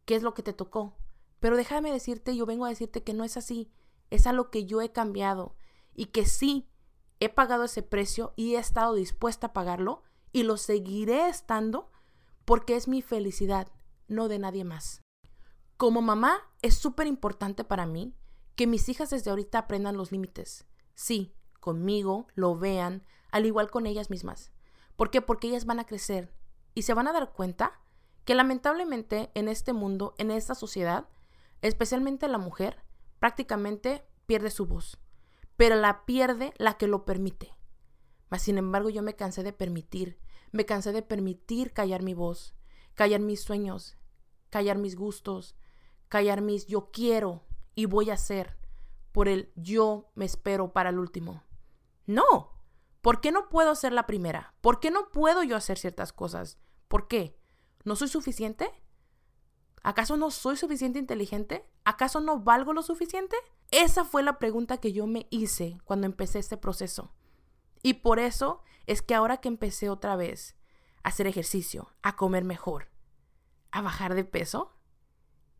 que 0.05 0.15
es 0.15 0.23
lo 0.23 0.35
que 0.35 0.43
te 0.43 0.53
tocó. 0.53 0.95
Pero 1.39 1.57
déjame 1.57 1.91
decirte, 1.91 2.35
yo 2.35 2.45
vengo 2.45 2.65
a 2.65 2.69
decirte 2.69 3.03
que 3.03 3.13
no 3.13 3.23
es 3.23 3.35
así, 3.35 3.71
es 4.11 4.27
a 4.27 4.33
lo 4.33 4.51
que 4.51 4.65
yo 4.65 4.81
he 4.81 4.91
cambiado 4.91 5.55
y 5.95 6.07
que 6.07 6.25
sí, 6.25 6.67
he 7.19 7.29
pagado 7.29 7.63
ese 7.63 7.81
precio 7.81 8.33
y 8.35 8.55
he 8.55 8.59
estado 8.59 8.93
dispuesta 8.93 9.47
a 9.47 9.53
pagarlo 9.53 10.03
y 10.31 10.43
lo 10.43 10.57
seguiré 10.57 11.29
estando 11.29 11.89
porque 12.43 12.75
es 12.75 12.87
mi 12.87 13.01
felicidad, 13.01 13.71
no 14.07 14.27
de 14.27 14.37
nadie 14.37 14.63
más. 14.63 15.01
Como 15.77 16.01
mamá, 16.01 16.37
es 16.61 16.75
súper 16.75 17.07
importante 17.07 17.63
para 17.63 17.85
mí 17.85 18.13
que 18.55 18.67
mis 18.67 18.87
hijas 18.89 19.09
desde 19.09 19.29
ahorita 19.29 19.59
aprendan 19.59 19.97
los 19.97 20.11
límites. 20.11 20.65
Sí, 20.93 21.33
conmigo, 21.59 22.27
lo 22.35 22.57
vean, 22.57 23.03
al 23.31 23.45
igual 23.45 23.69
con 23.69 23.85
ellas 23.85 24.09
mismas. 24.09 24.51
¿Por 24.95 25.09
qué? 25.09 25.21
Porque 25.21 25.47
ellas 25.47 25.65
van 25.65 25.79
a 25.79 25.85
crecer 25.85 26.33
y 26.73 26.83
se 26.83 26.93
van 26.93 27.07
a 27.07 27.13
dar 27.13 27.33
cuenta 27.33 27.81
que 28.23 28.35
lamentablemente 28.35 29.31
en 29.33 29.47
este 29.47 29.73
mundo, 29.73 30.15
en 30.17 30.31
esta 30.31 30.55
sociedad, 30.55 31.07
especialmente 31.61 32.27
la 32.27 32.37
mujer, 32.37 32.83
prácticamente 33.19 34.05
pierde 34.25 34.51
su 34.51 34.65
voz, 34.65 34.97
pero 35.57 35.75
la 35.75 36.05
pierde 36.05 36.53
la 36.57 36.77
que 36.77 36.87
lo 36.87 37.05
permite. 37.05 37.55
Mas, 38.29 38.41
sin 38.43 38.57
embargo, 38.57 38.89
yo 38.89 39.01
me 39.01 39.15
cansé 39.15 39.43
de 39.43 39.53
permitir, 39.53 40.19
me 40.51 40.65
cansé 40.65 40.91
de 40.91 41.01
permitir 41.01 41.73
callar 41.73 42.01
mi 42.01 42.13
voz, 42.13 42.55
callar 42.93 43.21
mis 43.21 43.41
sueños, 43.41 43.97
callar 44.49 44.77
mis 44.77 44.95
gustos, 44.95 45.55
callar 46.07 46.41
mis 46.41 46.65
yo 46.65 46.91
quiero 46.91 47.43
y 47.75 47.85
voy 47.85 48.09
a 48.09 48.15
hacer 48.15 48.57
por 49.11 49.27
el 49.27 49.51
yo 49.55 50.11
me 50.15 50.25
espero 50.25 50.73
para 50.73 50.89
el 50.89 50.99
último. 50.99 51.43
No. 52.05 52.51
¿Por 53.01 53.21
qué 53.21 53.31
no 53.31 53.49
puedo 53.49 53.75
ser 53.75 53.93
la 53.93 54.07
primera? 54.07 54.55
¿Por 54.61 54.79
qué 54.79 54.91
no 54.91 55.09
puedo 55.11 55.43
yo 55.43 55.55
hacer 55.55 55.77
ciertas 55.77 56.11
cosas? 56.11 56.57
¿Por 56.87 57.07
qué? 57.07 57.37
¿No 57.83 57.95
soy 57.95 58.07
suficiente? 58.07 58.71
¿Acaso 59.85 60.17
no 60.17 60.31
soy 60.31 60.57
suficiente 60.57 60.97
inteligente? 60.97 61.63
¿Acaso 61.83 62.19
no 62.19 62.39
valgo 62.39 62.73
lo 62.73 62.81
suficiente? 62.81 63.35
Esa 63.69 64.03
fue 64.03 64.23
la 64.23 64.39
pregunta 64.39 64.79
que 64.79 64.93
yo 64.93 65.05
me 65.05 65.27
hice 65.29 65.77
cuando 65.83 66.07
empecé 66.07 66.39
este 66.39 66.57
proceso. 66.57 67.13
Y 67.83 67.93
por 67.93 68.17
eso 68.17 68.63
es 68.87 69.03
que 69.03 69.13
ahora 69.13 69.37
que 69.37 69.47
empecé 69.47 69.91
otra 69.91 70.15
vez 70.15 70.55
a 71.03 71.09
hacer 71.09 71.27
ejercicio, 71.27 71.91
a 72.01 72.15
comer 72.15 72.43
mejor, 72.43 72.89
a 73.69 73.83
bajar 73.83 74.15
de 74.15 74.25
peso, 74.25 74.75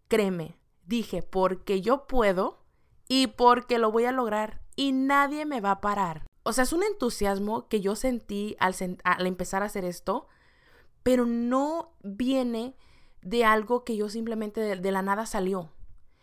créeme, 0.08 0.58
dije, 0.88 1.22
porque 1.22 1.82
yo 1.82 2.08
puedo 2.08 2.66
y 3.08 3.28
porque 3.28 3.78
lo 3.78 3.92
voy 3.92 4.06
a 4.06 4.12
lograr 4.12 4.60
y 4.76 4.92
nadie 4.92 5.46
me 5.46 5.62
va 5.62 5.70
a 5.70 5.82
parar. 5.82 6.26
O 6.42 6.52
sea, 6.52 6.64
es 6.64 6.74
un 6.74 6.82
entusiasmo 6.82 7.68
que 7.68 7.80
yo 7.80 7.96
sentí 7.96 8.58
al, 8.60 8.74
empezar 9.20 9.62
a 9.62 9.68
hacer 9.68 9.86
esto, 9.86 10.28
pero 11.04 11.28
no 11.28 11.94
viene 12.02 12.76
de 13.26 13.44
algo 13.44 13.84
que 13.84 13.98
yo 13.98 14.08
simplemente 14.08 14.62
de 14.62 14.92
la 14.92 15.02
nada 15.02 15.26
salió, 15.26 15.72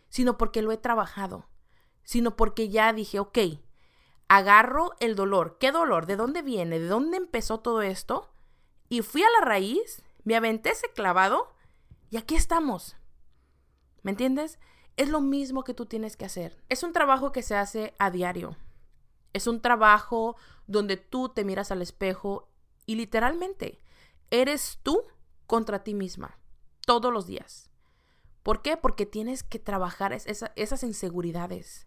sino 0.09 0.39
porque 0.39 0.63
lo 0.63 0.71
he 0.71 0.77
trabajado, 0.77 1.49
sino 2.05 2.37
porque 2.37 2.69
ya 2.69 2.93
dije, 2.93 3.19
ok, 3.19 3.39
agarro 4.29 4.93
el 5.01 5.17
dolor. 5.17 5.59
¿Qué 5.59 5.73
dolor? 5.73 6.07
¿De 6.07 6.15
dónde 6.15 6.43
viene? 6.43 6.79
¿De 6.79 6.87
dónde 6.87 7.17
empezó 7.17 7.59
todo 7.59 7.83
esto? 7.83 8.31
Y 8.89 9.03
fui 9.03 9.25
a 9.25 9.31
la 9.41 9.45
raíz, 9.45 10.05
me 10.23 10.37
aventé 10.37 10.71
ese 10.71 10.93
clavado 10.93 11.53
y 12.09 12.19
aquí 12.19 12.37
estamos. 12.37 12.97
¿Me 14.03 14.13
entiendes? 14.13 14.61
Es 14.97 15.09
lo 15.09 15.21
mismo 15.21 15.65
que 15.65 15.75
tú 15.75 15.87
tienes 15.87 16.17
que 16.17 16.25
hacer. 16.25 16.63
Es 16.69 16.85
un 16.85 16.93
trabajo 16.93 17.33
que 17.33 17.43
se 17.43 17.57
hace 17.57 17.95
a 17.99 18.13
diario. 18.13 18.57
Es 19.33 19.49
un 19.49 19.61
trabajo 19.61 20.37
donde 20.69 20.99
tú 20.99 21.31
te 21.31 21.45
miras 21.45 21.73
al 21.73 21.83
espejo 21.83 22.49
y 22.87 22.95
literalmente 22.95 23.81
eres 24.31 24.79
tú 24.85 25.03
contra 25.49 25.83
ti 25.83 25.95
misma 25.95 26.39
todos 26.87 27.13
los 27.13 27.27
días. 27.27 27.71
¿Por 28.43 28.63
qué? 28.63 28.77
Porque 28.77 29.07
tienes 29.07 29.43
que 29.43 29.59
trabajar 29.59 30.13
esas 30.13 30.83
inseguridades. 30.83 31.87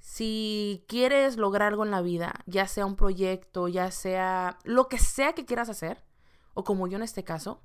Si 0.00 0.84
quieres 0.88 1.36
lograr 1.36 1.68
algo 1.68 1.84
en 1.84 1.90
la 1.90 2.02
vida, 2.02 2.40
ya 2.46 2.66
sea 2.66 2.86
un 2.86 2.96
proyecto, 2.96 3.68
ya 3.68 3.90
sea 3.90 4.58
lo 4.64 4.88
que 4.88 4.98
sea 4.98 5.32
que 5.32 5.46
quieras 5.46 5.68
hacer, 5.68 6.04
o 6.52 6.64
como 6.64 6.86
yo 6.86 6.96
en 6.96 7.02
este 7.02 7.24
caso, 7.24 7.62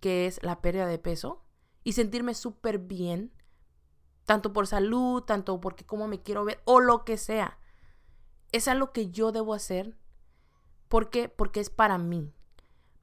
que 0.00 0.26
es 0.26 0.42
la 0.42 0.60
pérdida 0.60 0.86
de 0.86 0.98
peso, 0.98 1.44
y 1.84 1.92
sentirme 1.92 2.34
súper 2.34 2.78
bien, 2.78 3.32
tanto 4.26 4.52
por 4.52 4.66
salud, 4.66 5.22
tanto 5.22 5.60
porque 5.60 5.86
cómo 5.86 6.08
me 6.08 6.22
quiero 6.22 6.44
ver, 6.44 6.60
o 6.66 6.80
lo 6.80 7.04
que 7.04 7.16
sea, 7.16 7.58
es 8.52 8.68
algo 8.68 8.92
que 8.92 9.10
yo 9.10 9.32
debo 9.32 9.54
hacer. 9.54 9.96
¿Por 10.88 11.08
qué? 11.08 11.28
Porque 11.28 11.60
es 11.60 11.70
para 11.70 11.98
mí. 11.98 12.34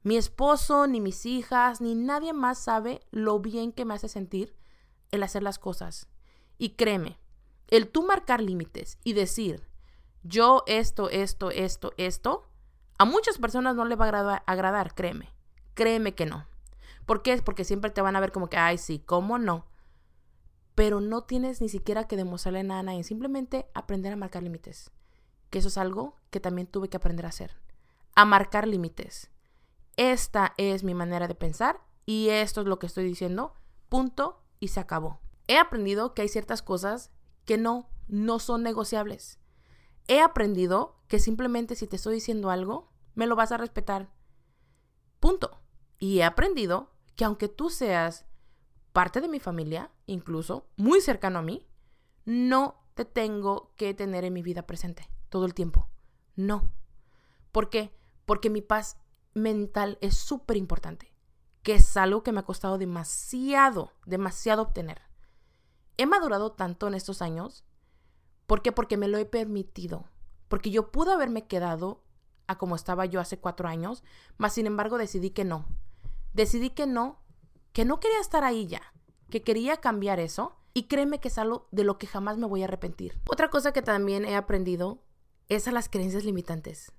Mi 0.06 0.16
esposo, 0.16 0.86
ni 0.86 1.00
mis 1.00 1.26
hijas, 1.26 1.80
ni 1.80 1.96
nadie 1.96 2.32
más 2.32 2.60
sabe 2.60 3.00
lo 3.10 3.40
bien 3.40 3.72
que 3.72 3.84
me 3.84 3.94
hace 3.94 4.08
sentir 4.08 4.54
el 5.10 5.24
hacer 5.24 5.42
las 5.42 5.58
cosas. 5.58 6.06
Y 6.58 6.76
créeme, 6.76 7.18
el 7.66 7.88
tú 7.88 8.06
marcar 8.06 8.40
límites 8.40 8.98
y 9.02 9.14
decir, 9.14 9.66
yo 10.22 10.62
esto, 10.68 11.10
esto, 11.10 11.50
esto, 11.50 11.92
esto, 11.96 12.44
a 12.98 13.04
muchas 13.04 13.38
personas 13.38 13.74
no 13.74 13.84
le 13.84 13.96
va 13.96 14.06
a 14.06 14.36
agradar, 14.46 14.94
créeme. 14.94 15.34
Créeme 15.74 16.14
que 16.14 16.24
no. 16.24 16.46
¿Por 17.04 17.22
qué? 17.22 17.42
Porque 17.42 17.64
siempre 17.64 17.90
te 17.90 18.00
van 18.00 18.14
a 18.14 18.20
ver 18.20 18.30
como 18.30 18.48
que, 18.48 18.58
ay, 18.58 18.78
sí, 18.78 19.00
¿cómo 19.00 19.38
no? 19.38 19.66
Pero 20.76 21.00
no 21.00 21.24
tienes 21.24 21.60
ni 21.60 21.68
siquiera 21.68 22.06
que 22.06 22.16
demostrarle 22.16 22.62
nada 22.62 22.78
a 22.78 22.84
nadie, 22.84 23.02
simplemente 23.02 23.66
aprender 23.74 24.12
a 24.12 24.16
marcar 24.16 24.44
límites. 24.44 24.92
Que 25.50 25.58
eso 25.58 25.66
es 25.66 25.78
algo 25.78 26.14
que 26.30 26.38
también 26.38 26.68
tuve 26.68 26.88
que 26.88 26.96
aprender 26.96 27.26
a 27.26 27.30
hacer. 27.30 27.56
A 28.14 28.24
marcar 28.24 28.68
límites. 28.68 29.32
Esta 29.96 30.54
es 30.58 30.84
mi 30.84 30.94
manera 30.94 31.28
de 31.28 31.34
pensar 31.34 31.80
y 32.04 32.28
esto 32.28 32.60
es 32.60 32.66
lo 32.66 32.78
que 32.78 32.86
estoy 32.86 33.04
diciendo. 33.04 33.54
Punto 33.88 34.42
y 34.60 34.68
se 34.68 34.80
acabó. 34.80 35.20
He 35.48 35.58
aprendido 35.58 36.14
que 36.14 36.22
hay 36.22 36.28
ciertas 36.28 36.62
cosas 36.62 37.10
que 37.44 37.56
no, 37.56 37.88
no 38.08 38.38
son 38.38 38.62
negociables. 38.62 39.38
He 40.08 40.20
aprendido 40.20 41.00
que 41.08 41.18
simplemente 41.18 41.74
si 41.74 41.86
te 41.86 41.96
estoy 41.96 42.14
diciendo 42.14 42.50
algo, 42.50 42.92
me 43.14 43.26
lo 43.26 43.36
vas 43.36 43.52
a 43.52 43.56
respetar. 43.56 44.12
Punto. 45.20 45.60
Y 45.98 46.18
he 46.18 46.24
aprendido 46.24 46.92
que 47.16 47.24
aunque 47.24 47.48
tú 47.48 47.70
seas 47.70 48.26
parte 48.92 49.20
de 49.20 49.28
mi 49.28 49.40
familia, 49.40 49.90
incluso 50.06 50.68
muy 50.76 51.00
cercano 51.00 51.38
a 51.38 51.42
mí, 51.42 51.66
no 52.24 52.82
te 52.94 53.04
tengo 53.04 53.72
que 53.76 53.94
tener 53.94 54.24
en 54.24 54.32
mi 54.32 54.42
vida 54.42 54.66
presente 54.66 55.08
todo 55.28 55.46
el 55.46 55.54
tiempo. 55.54 55.88
No. 56.34 56.72
¿Por 57.52 57.70
qué? 57.70 57.94
Porque 58.26 58.50
mi 58.50 58.62
paz 58.62 58.98
mental 59.36 59.98
es 60.00 60.16
súper 60.16 60.56
importante, 60.56 61.12
que 61.62 61.74
es 61.74 61.96
algo 61.96 62.22
que 62.22 62.32
me 62.32 62.40
ha 62.40 62.44
costado 62.44 62.78
demasiado, 62.78 63.92
demasiado 64.04 64.62
obtener 64.62 65.06
he 65.96 66.06
madurado 66.06 66.52
tanto 66.52 66.86
en 66.86 66.94
estos 66.94 67.22
años. 67.22 67.64
¿Por 68.46 68.62
qué? 68.62 68.72
Porque 68.72 68.96
me 68.96 69.08
lo 69.08 69.18
he 69.18 69.24
permitido. 69.24 70.04
Porque 70.48 70.70
yo 70.70 70.92
pude 70.92 71.12
haberme 71.12 71.46
quedado 71.46 72.02
a 72.46 72.58
como 72.58 72.76
estaba 72.76 73.06
yo 73.06 73.20
hace 73.20 73.38
cuatro 73.38 73.68
años, 73.68 74.04
mas 74.36 74.52
sin 74.52 74.66
embargo 74.66 74.98
decidí 74.98 75.30
que 75.30 75.44
no. 75.44 75.66
Decidí 76.32 76.70
que 76.70 76.86
no, 76.86 77.20
que 77.72 77.84
no 77.84 77.98
quería 77.98 78.20
estar 78.20 78.44
ahí 78.44 78.66
ya, 78.66 78.82
que 79.30 79.42
quería 79.42 79.78
cambiar 79.78 80.20
eso 80.20 80.56
y 80.72 80.84
créeme 80.84 81.18
que 81.18 81.28
es 81.28 81.38
algo 81.38 81.66
de 81.72 81.82
lo 81.82 81.98
que 81.98 82.06
jamás 82.06 82.38
me 82.38 82.46
voy 82.46 82.62
a 82.62 82.66
arrepentir. 82.66 83.20
Otra 83.28 83.50
cosa 83.50 83.72
que 83.72 83.82
también 83.82 84.24
he 84.24 84.36
aprendido 84.36 85.02
es 85.48 85.66
a 85.66 85.72
las 85.72 85.88
creencias 85.88 86.24
limitantes. 86.24 86.92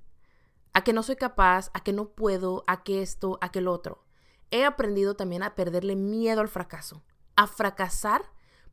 A 0.73 0.83
que 0.83 0.93
no 0.93 1.03
soy 1.03 1.15
capaz, 1.15 1.71
a 1.73 1.81
que 1.81 1.93
no 1.93 2.09
puedo, 2.09 2.63
a 2.67 2.83
que 2.83 3.01
esto, 3.01 3.37
a 3.41 3.51
que 3.51 3.61
lo 3.61 3.71
otro. 3.71 4.05
He 4.51 4.63
aprendido 4.63 5.15
también 5.15 5.43
a 5.43 5.55
perderle 5.55 5.95
miedo 5.95 6.41
al 6.41 6.47
fracaso. 6.47 7.03
A 7.35 7.47
fracasar 7.47 8.23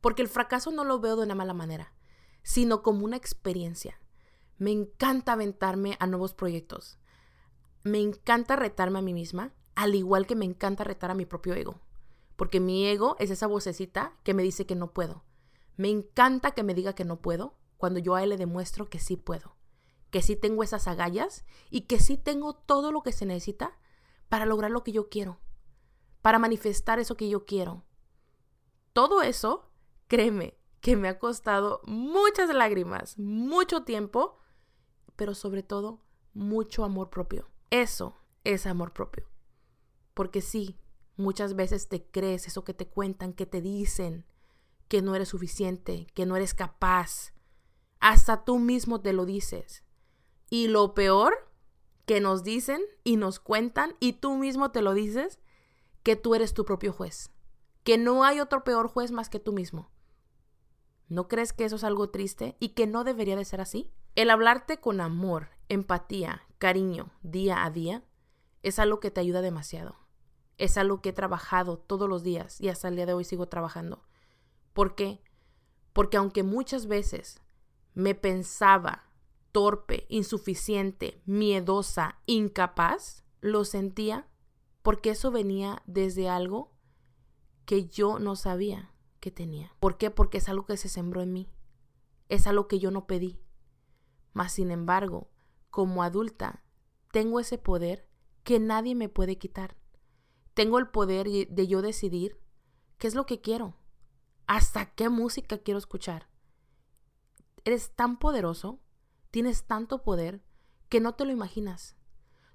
porque 0.01 0.21
el 0.21 0.27
fracaso 0.27 0.71
no 0.71 0.83
lo 0.83 0.99
veo 0.99 1.15
de 1.15 1.23
una 1.23 1.35
mala 1.35 1.53
manera, 1.53 1.91
sino 2.43 2.83
como 2.83 3.05
una 3.05 3.17
experiencia. 3.17 3.99
Me 4.57 4.71
encanta 4.71 5.33
aventarme 5.33 5.97
a 5.99 6.07
nuevos 6.07 6.33
proyectos. 6.33 6.99
Me 7.83 7.99
encanta 7.99 8.55
retarme 8.55 8.99
a 8.99 9.01
mí 9.01 9.13
misma, 9.13 9.53
al 9.73 9.95
igual 9.95 10.27
que 10.27 10.35
me 10.35 10.45
encanta 10.45 10.83
retar 10.83 11.11
a 11.11 11.15
mi 11.15 11.25
propio 11.25 11.55
ego. 11.55 11.81
Porque 12.35 12.59
mi 12.59 12.87
ego 12.87 13.15
es 13.19 13.31
esa 13.31 13.47
vocecita 13.47 14.13
que 14.23 14.33
me 14.33 14.43
dice 14.43 14.65
que 14.65 14.75
no 14.75 14.93
puedo. 14.93 15.23
Me 15.75 15.89
encanta 15.89 16.51
que 16.51 16.63
me 16.63 16.73
diga 16.73 16.93
que 16.93 17.03
no 17.03 17.21
puedo 17.21 17.55
cuando 17.77 17.99
yo 17.99 18.15
a 18.15 18.23
él 18.23 18.29
le 18.29 18.37
demuestro 18.37 18.85
que 18.85 18.99
sí 18.99 19.17
puedo. 19.17 19.54
Que 20.09 20.21
sí 20.21 20.35
tengo 20.35 20.63
esas 20.63 20.87
agallas 20.87 21.45
y 21.69 21.81
que 21.81 21.99
sí 21.99 22.17
tengo 22.17 22.53
todo 22.53 22.91
lo 22.91 23.03
que 23.03 23.11
se 23.11 23.25
necesita 23.25 23.77
para 24.29 24.45
lograr 24.45 24.71
lo 24.71 24.83
que 24.83 24.91
yo 24.91 25.09
quiero. 25.09 25.39
Para 26.21 26.39
manifestar 26.39 26.99
eso 26.99 27.17
que 27.17 27.29
yo 27.29 27.45
quiero. 27.45 27.83
Todo 28.93 29.21
eso 29.21 29.71
Créeme 30.07 30.57
que 30.81 30.95
me 30.95 31.07
ha 31.07 31.17
costado 31.17 31.81
muchas 31.85 32.53
lágrimas, 32.53 33.17
mucho 33.17 33.83
tiempo, 33.83 34.37
pero 35.15 35.33
sobre 35.33 35.63
todo 35.63 36.01
mucho 36.33 36.83
amor 36.83 37.09
propio. 37.09 37.49
Eso 37.71 38.15
es 38.43 38.67
amor 38.67 38.93
propio. 38.93 39.27
Porque 40.13 40.41
sí, 40.41 40.77
muchas 41.17 41.55
veces 41.55 41.89
te 41.89 42.05
crees 42.05 42.45
eso 42.45 42.63
que 42.63 42.75
te 42.75 42.87
cuentan, 42.87 43.33
que 43.33 43.47
te 43.47 43.61
dicen, 43.61 44.25
que 44.87 45.01
no 45.01 45.15
eres 45.15 45.29
suficiente, 45.29 46.05
que 46.13 46.27
no 46.27 46.35
eres 46.35 46.53
capaz. 46.53 47.33
Hasta 47.99 48.45
tú 48.45 48.59
mismo 48.59 49.01
te 49.01 49.11
lo 49.11 49.25
dices. 49.25 49.83
Y 50.49 50.67
lo 50.67 50.93
peor 50.93 51.49
que 52.05 52.21
nos 52.21 52.43
dicen 52.43 52.81
y 53.03 53.17
nos 53.17 53.39
cuentan 53.39 53.95
y 53.99 54.13
tú 54.13 54.35
mismo 54.35 54.71
te 54.71 54.81
lo 54.81 54.93
dices, 54.93 55.39
que 56.03 56.15
tú 56.15 56.35
eres 56.35 56.53
tu 56.53 56.65
propio 56.65 56.93
juez. 56.93 57.31
Que 57.83 57.97
no 57.97 58.23
hay 58.23 58.39
otro 58.39 58.63
peor 58.63 58.87
juez 58.87 59.11
más 59.11 59.29
que 59.29 59.39
tú 59.39 59.53
mismo. 59.53 59.89
¿No 61.07 61.27
crees 61.27 61.51
que 61.51 61.65
eso 61.65 61.75
es 61.75 61.83
algo 61.83 62.09
triste 62.09 62.55
y 62.59 62.69
que 62.69 62.87
no 62.87 63.03
debería 63.03 63.35
de 63.35 63.45
ser 63.45 63.61
así? 63.61 63.91
El 64.15 64.29
hablarte 64.29 64.79
con 64.79 65.01
amor, 65.01 65.49
empatía, 65.67 66.43
cariño, 66.57 67.11
día 67.21 67.63
a 67.63 67.69
día, 67.69 68.03
es 68.63 68.79
algo 68.79 68.99
que 68.99 69.11
te 69.11 69.21
ayuda 69.21 69.41
demasiado. 69.41 69.95
Es 70.57 70.77
algo 70.77 71.01
que 71.01 71.09
he 71.09 71.13
trabajado 71.13 71.77
todos 71.77 72.07
los 72.07 72.23
días 72.23 72.61
y 72.61 72.69
hasta 72.69 72.87
el 72.87 72.95
día 72.95 73.05
de 73.05 73.13
hoy 73.13 73.23
sigo 73.23 73.47
trabajando. 73.47 74.03
¿Por 74.73 74.95
qué? 74.95 75.21
Porque 75.91 76.17
aunque 76.17 76.43
muchas 76.43 76.87
veces 76.87 77.41
me 77.93 78.15
pensaba 78.15 79.05
torpe, 79.55 80.05
insuficiente, 80.09 81.21
miedosa, 81.25 82.19
incapaz, 82.25 83.23
lo 83.39 83.63
sentía 83.63 84.27
porque 84.81 85.11
eso 85.11 85.31
venía 85.31 85.81
desde 85.85 86.27
algo 86.27 86.73
que 87.63 87.87
yo 87.87 88.19
no 88.19 88.35
sabía 88.35 88.91
que 89.21 89.31
tenía. 89.31 89.73
¿Por 89.79 89.97
qué? 89.97 90.11
Porque 90.11 90.39
es 90.39 90.49
algo 90.49 90.65
que 90.65 90.75
se 90.75 90.89
sembró 90.89 91.21
en 91.21 91.31
mí. 91.31 91.49
Es 92.27 92.47
algo 92.47 92.67
que 92.67 92.79
yo 92.79 92.91
no 92.91 93.07
pedí. 93.07 93.39
Mas, 94.33 94.51
sin 94.51 94.71
embargo, 94.71 95.31
como 95.69 96.03
adulta, 96.03 96.65
tengo 97.13 97.39
ese 97.39 97.57
poder 97.57 98.09
que 98.43 98.59
nadie 98.59 98.93
me 98.93 99.07
puede 99.07 99.37
quitar. 99.37 99.77
Tengo 100.53 100.79
el 100.79 100.89
poder 100.89 101.29
de 101.29 101.67
yo 101.67 101.81
decidir 101.81 102.41
qué 102.97 103.07
es 103.07 103.15
lo 103.15 103.25
que 103.25 103.39
quiero, 103.39 103.77
hasta 104.47 104.93
qué 104.95 105.07
música 105.07 105.59
quiero 105.59 105.77
escuchar. 105.77 106.27
Eres 107.63 107.95
tan 107.95 108.19
poderoso, 108.19 108.81
tienes 109.35 109.65
tanto 109.65 110.01
poder, 110.01 110.41
que 110.87 111.01
no 111.01 111.15
te 111.15 111.25
lo 111.25 111.33
imaginas. 111.33 111.97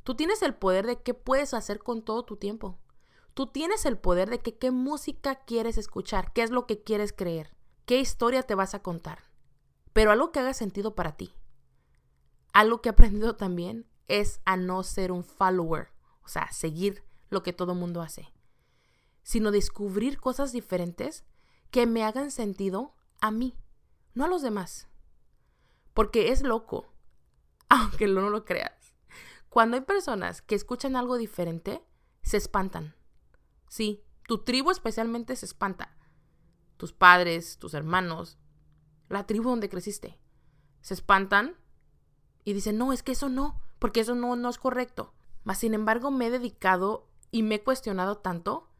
Tú 0.02 0.14
tienes 0.14 0.40
el 0.40 0.54
poder 0.54 0.87
de 0.87 1.02
qué 1.02 1.12
puedes 1.12 1.52
hacer 1.52 1.80
con 1.80 2.02
todo 2.02 2.25
tu 2.25 2.37
tiempo. 2.38 2.78
Tú 3.34 3.49
tienes 3.49 3.84
el 3.84 3.99
poder 3.99 4.30
de 4.30 4.40
que 4.40 4.56
qué 4.56 4.70
música 4.70 5.44
quieres 5.44 5.76
escuchar, 5.76 6.32
qué 6.32 6.42
es 6.42 6.50
lo 6.50 6.66
que 6.66 6.82
quieres 6.82 7.12
creer, 7.12 7.54
qué 7.84 8.00
historia 8.00 8.44
te 8.44 8.54
vas 8.54 8.72
a 8.72 8.82
contar. 8.82 9.25
Pero 9.92 10.10
algo 10.10 10.32
que 10.32 10.40
haga 10.40 10.54
sentido 10.54 10.94
para 10.94 11.18
ti. 11.18 11.34
Algo 12.54 12.80
que 12.80 12.88
he 12.88 12.92
aprendido 12.92 13.37
también 13.37 13.87
es 14.08 14.40
a 14.46 14.56
no 14.56 14.82
ser 14.82 15.12
un 15.12 15.22
follower, 15.22 15.88
o 16.25 16.28
sea, 16.28 16.50
seguir 16.50 17.04
lo 17.28 17.42
que 17.42 17.52
todo 17.52 17.75
mundo 17.75 18.00
hace, 18.00 18.32
sino 19.22 19.50
descubrir 19.50 20.18
cosas 20.18 20.52
diferentes 20.52 21.26
que 21.70 21.87
me 21.87 22.04
hagan 22.04 22.30
sentido 22.30 22.94
a 23.20 23.30
mí, 23.30 23.54
no 24.14 24.25
a 24.25 24.28
los 24.28 24.40
demás. 24.40 24.89
Porque 25.94 26.30
es 26.32 26.42
loco, 26.42 26.92
aunque 27.68 28.06
no 28.06 28.30
lo 28.30 28.44
creas. 28.44 28.97
Cuando 29.49 29.76
hay 29.76 29.82
personas 29.82 30.42
que 30.42 30.54
escuchan 30.54 30.97
algo 30.97 31.16
diferente, 31.16 31.85
se 32.23 32.37
espantan. 32.37 32.94
Sí, 33.68 34.04
tu 34.26 34.44
tribu 34.44 34.70
especialmente 34.70 35.35
se 35.37 35.47
espanta. 35.47 35.97
Tus 36.76 36.92
padres, 36.92 37.59
tus 37.59 37.75
hermanos, 37.75 38.38
la 39.09 39.26
tribu 39.26 39.50
donde 39.50 39.68
creciste. 39.68 40.18
Se 40.80 40.94
espantan 40.94 41.56
y 42.44 42.52
dicen, 42.52 42.78
no, 42.78 42.92
es 42.92 43.02
que 43.02 43.12
eso 43.12 43.28
no, 43.28 43.61
porque 43.78 44.00
eso 44.00 44.14
no, 44.14 44.37
no 44.37 44.49
es 44.49 44.59
correcto. 44.59 45.12
Mas, 45.42 45.59
sin 45.59 45.75
embargo, 45.75 46.11
me 46.11 46.26
he 46.26 46.30
dedicado 46.30 47.09
y 47.30 47.42
me 47.42 47.56
he 47.56 47.62
cuestionado 47.62 48.18
tanto 48.18 48.70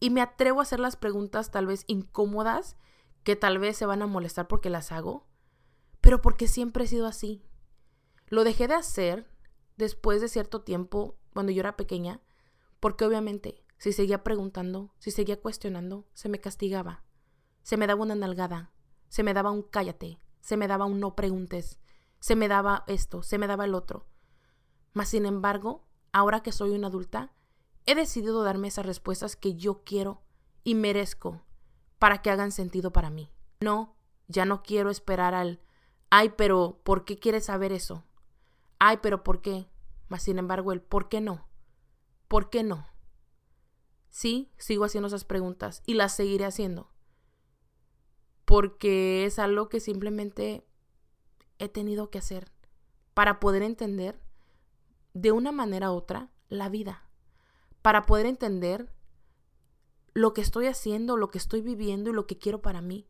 y 0.00 0.10
me 0.10 0.20
atrevo 0.20 0.60
a 0.60 0.64
hacer 0.64 0.80
las 0.80 0.96
preguntas 0.96 1.50
tal 1.50 1.66
vez 1.66 1.84
incómodas 1.86 2.76
que 3.22 3.36
tal 3.36 3.58
vez 3.58 3.76
se 3.76 3.86
van 3.86 4.02
a 4.02 4.06
molestar 4.06 4.46
porque 4.48 4.68
las 4.68 4.92
hago, 4.92 5.26
pero 6.04 6.20
porque 6.20 6.48
siempre 6.48 6.84
he 6.84 6.86
sido 6.86 7.06
así. 7.06 7.42
Lo 8.26 8.44
dejé 8.44 8.68
de 8.68 8.74
hacer 8.74 9.26
después 9.78 10.20
de 10.20 10.28
cierto 10.28 10.60
tiempo, 10.60 11.16
cuando 11.32 11.50
yo 11.50 11.60
era 11.60 11.78
pequeña, 11.78 12.20
porque 12.78 13.06
obviamente 13.06 13.64
si 13.78 13.94
seguía 13.94 14.22
preguntando, 14.22 14.92
si 14.98 15.10
seguía 15.10 15.40
cuestionando, 15.40 16.06
se 16.12 16.28
me 16.28 16.42
castigaba, 16.42 17.04
se 17.62 17.78
me 17.78 17.86
daba 17.86 18.02
una 18.02 18.14
nalgada, 18.14 18.70
se 19.08 19.22
me 19.22 19.32
daba 19.32 19.50
un 19.50 19.62
cállate, 19.62 20.18
se 20.42 20.58
me 20.58 20.68
daba 20.68 20.84
un 20.84 21.00
no 21.00 21.16
preguntes, 21.16 21.80
se 22.20 22.36
me 22.36 22.48
daba 22.48 22.84
esto, 22.86 23.22
se 23.22 23.38
me 23.38 23.46
daba 23.46 23.64
el 23.64 23.74
otro. 23.74 24.06
Mas, 24.92 25.08
sin 25.08 25.24
embargo, 25.24 25.86
ahora 26.12 26.42
que 26.42 26.52
soy 26.52 26.72
una 26.72 26.88
adulta, 26.88 27.32
he 27.86 27.94
decidido 27.94 28.42
darme 28.42 28.68
esas 28.68 28.84
respuestas 28.84 29.36
que 29.36 29.54
yo 29.54 29.82
quiero 29.84 30.20
y 30.64 30.74
merezco 30.74 31.46
para 31.98 32.20
que 32.20 32.28
hagan 32.28 32.52
sentido 32.52 32.92
para 32.92 33.08
mí. 33.08 33.32
No, 33.60 33.96
ya 34.28 34.44
no 34.44 34.62
quiero 34.62 34.90
esperar 34.90 35.32
al, 35.32 35.62
ay, 36.10 36.32
pero 36.36 36.80
¿por 36.84 37.04
qué 37.04 37.18
quieres 37.18 37.46
saber 37.46 37.72
eso? 37.72 38.04
Ay, 38.78 38.98
pero 39.02 39.24
¿por 39.24 39.40
qué? 39.40 39.66
Mas, 40.08 40.22
sin 40.22 40.38
embargo, 40.38 40.72
el 40.72 40.80
¿por 40.80 41.08
qué 41.08 41.20
no? 41.20 41.46
¿Por 42.28 42.50
qué 42.50 42.62
no? 42.62 42.86
Sí, 44.10 44.52
sigo 44.58 44.84
haciendo 44.84 45.08
esas 45.08 45.24
preguntas 45.24 45.82
y 45.86 45.94
las 45.94 46.14
seguiré 46.14 46.44
haciendo. 46.44 46.90
Porque 48.44 49.24
es 49.24 49.38
algo 49.38 49.68
que 49.68 49.80
simplemente 49.80 50.66
he 51.58 51.68
tenido 51.68 52.10
que 52.10 52.18
hacer 52.18 52.52
para 53.14 53.40
poder 53.40 53.62
entender 53.62 54.20
de 55.14 55.32
una 55.32 55.52
manera 55.52 55.90
u 55.90 55.94
otra 55.94 56.30
la 56.48 56.68
vida, 56.68 57.08
para 57.82 58.02
poder 58.02 58.26
entender 58.26 58.92
lo 60.12 60.32
que 60.32 60.40
estoy 60.40 60.66
haciendo, 60.66 61.16
lo 61.16 61.28
que 61.28 61.38
estoy 61.38 61.60
viviendo 61.60 62.10
y 62.10 62.12
lo 62.12 62.26
que 62.26 62.38
quiero 62.38 62.62
para 62.62 62.80
mí. 62.80 63.08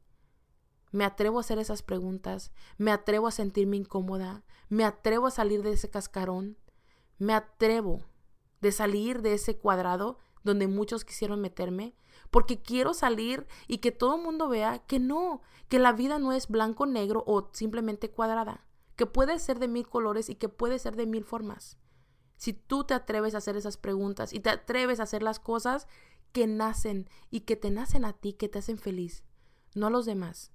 Me 0.94 1.04
atrevo 1.04 1.38
a 1.38 1.40
hacer 1.40 1.58
esas 1.58 1.82
preguntas, 1.82 2.52
me 2.78 2.92
atrevo 2.92 3.26
a 3.26 3.32
sentirme 3.32 3.76
incómoda, 3.76 4.44
me 4.68 4.84
atrevo 4.84 5.26
a 5.26 5.32
salir 5.32 5.64
de 5.64 5.72
ese 5.72 5.90
cascarón, 5.90 6.56
me 7.18 7.34
atrevo 7.34 8.04
de 8.60 8.70
salir 8.70 9.20
de 9.20 9.34
ese 9.34 9.58
cuadrado 9.58 10.20
donde 10.44 10.68
muchos 10.68 11.04
quisieron 11.04 11.40
meterme, 11.40 11.96
porque 12.30 12.62
quiero 12.62 12.94
salir 12.94 13.48
y 13.66 13.78
que 13.78 13.90
todo 13.90 14.14
el 14.14 14.22
mundo 14.22 14.48
vea 14.48 14.86
que 14.86 15.00
no, 15.00 15.42
que 15.68 15.80
la 15.80 15.90
vida 15.90 16.20
no 16.20 16.32
es 16.32 16.46
blanco, 16.46 16.86
negro 16.86 17.24
o 17.26 17.50
simplemente 17.52 18.12
cuadrada, 18.12 18.64
que 18.94 19.06
puede 19.06 19.40
ser 19.40 19.58
de 19.58 19.66
mil 19.66 19.88
colores 19.88 20.30
y 20.30 20.36
que 20.36 20.48
puede 20.48 20.78
ser 20.78 20.94
de 20.94 21.06
mil 21.06 21.24
formas. 21.24 21.76
Si 22.36 22.52
tú 22.52 22.84
te 22.84 22.94
atreves 22.94 23.34
a 23.34 23.38
hacer 23.38 23.56
esas 23.56 23.78
preguntas 23.78 24.32
y 24.32 24.38
te 24.38 24.50
atreves 24.50 25.00
a 25.00 25.02
hacer 25.02 25.24
las 25.24 25.40
cosas 25.40 25.88
que 26.30 26.46
nacen 26.46 27.10
y 27.32 27.40
que 27.40 27.56
te 27.56 27.72
nacen 27.72 28.04
a 28.04 28.12
ti, 28.12 28.34
que 28.34 28.48
te 28.48 28.60
hacen 28.60 28.78
feliz, 28.78 29.24
no 29.74 29.88
a 29.88 29.90
los 29.90 30.06
demás. 30.06 30.53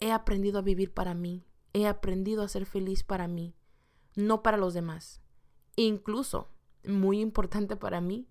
He 0.00 0.12
aprendido 0.12 0.58
a 0.58 0.62
vivir 0.62 0.94
para 0.94 1.14
mí, 1.14 1.44
he 1.72 1.86
aprendido 1.86 2.42
a 2.42 2.48
ser 2.48 2.66
feliz 2.66 3.04
para 3.04 3.28
mí, 3.28 3.54
no 4.16 4.42
para 4.42 4.56
los 4.56 4.74
demás. 4.74 5.20
Incluso, 5.76 6.48
muy 6.84 7.20
importante 7.20 7.76
para 7.76 8.00
mí, 8.00 8.26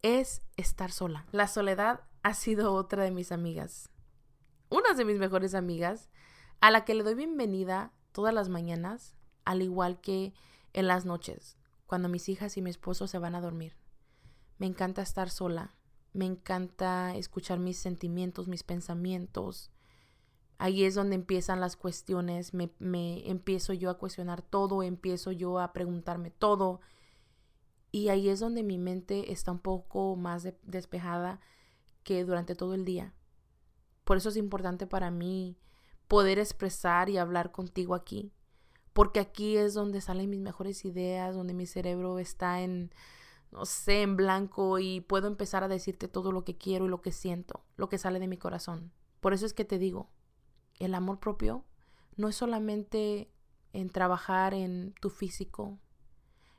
es 0.00 0.42
estar 0.56 0.90
sola. 0.90 1.26
La 1.30 1.48
soledad 1.48 2.00
ha 2.22 2.34
sido 2.34 2.72
otra 2.72 3.04
de 3.04 3.10
mis 3.10 3.30
amigas. 3.30 3.90
Una 4.70 4.94
de 4.94 5.04
mis 5.04 5.18
mejores 5.18 5.54
amigas, 5.54 6.08
a 6.60 6.70
la 6.70 6.84
que 6.84 6.94
le 6.94 7.02
doy 7.02 7.14
bienvenida 7.14 7.92
todas 8.12 8.32
las 8.32 8.48
mañanas, 8.48 9.14
al 9.44 9.62
igual 9.62 10.00
que 10.00 10.32
en 10.72 10.86
las 10.86 11.04
noches, 11.04 11.58
cuando 11.86 12.08
mis 12.08 12.28
hijas 12.28 12.56
y 12.56 12.62
mi 12.62 12.70
esposo 12.70 13.06
se 13.06 13.18
van 13.18 13.34
a 13.34 13.40
dormir. 13.40 13.76
Me 14.58 14.66
encanta 14.66 15.02
estar 15.02 15.28
sola, 15.28 15.76
me 16.14 16.24
encanta 16.24 17.14
escuchar 17.16 17.58
mis 17.58 17.76
sentimientos, 17.76 18.48
mis 18.48 18.62
pensamientos. 18.62 19.70
Ahí 20.62 20.84
es 20.84 20.94
donde 20.94 21.16
empiezan 21.16 21.58
las 21.58 21.74
cuestiones, 21.74 22.54
me, 22.54 22.70
me 22.78 23.28
empiezo 23.28 23.72
yo 23.72 23.90
a 23.90 23.98
cuestionar 23.98 24.42
todo, 24.42 24.84
empiezo 24.84 25.32
yo 25.32 25.58
a 25.58 25.72
preguntarme 25.72 26.30
todo, 26.30 26.80
y 27.90 28.10
ahí 28.10 28.28
es 28.28 28.38
donde 28.38 28.62
mi 28.62 28.78
mente 28.78 29.32
está 29.32 29.50
un 29.50 29.58
poco 29.58 30.14
más 30.14 30.46
despejada 30.62 31.40
que 32.04 32.24
durante 32.24 32.54
todo 32.54 32.74
el 32.74 32.84
día. 32.84 33.12
Por 34.04 34.18
eso 34.18 34.28
es 34.28 34.36
importante 34.36 34.86
para 34.86 35.10
mí 35.10 35.58
poder 36.06 36.38
expresar 36.38 37.10
y 37.10 37.18
hablar 37.18 37.50
contigo 37.50 37.96
aquí. 37.96 38.32
Porque 38.92 39.18
aquí 39.18 39.56
es 39.56 39.74
donde 39.74 40.00
salen 40.00 40.30
mis 40.30 40.38
mejores 40.38 40.84
ideas, 40.84 41.34
donde 41.34 41.54
mi 41.54 41.66
cerebro 41.66 42.20
está 42.20 42.60
en, 42.60 42.94
no 43.50 43.66
sé, 43.66 44.02
en 44.02 44.16
blanco 44.16 44.78
y 44.78 45.00
puedo 45.00 45.26
empezar 45.26 45.64
a 45.64 45.68
decirte 45.68 46.06
todo 46.06 46.30
lo 46.30 46.44
que 46.44 46.56
quiero 46.56 46.86
y 46.86 46.88
lo 46.88 47.02
que 47.02 47.10
siento, 47.10 47.64
lo 47.76 47.88
que 47.88 47.98
sale 47.98 48.20
de 48.20 48.28
mi 48.28 48.36
corazón. 48.36 48.92
Por 49.20 49.32
eso 49.32 49.44
es 49.44 49.54
que 49.54 49.64
te 49.64 49.80
digo, 49.80 50.08
el 50.84 50.94
amor 50.94 51.18
propio 51.20 51.64
no 52.16 52.28
es 52.28 52.36
solamente 52.36 53.30
en 53.72 53.90
trabajar 53.90 54.54
en 54.54 54.94
tu 55.00 55.10
físico, 55.10 55.78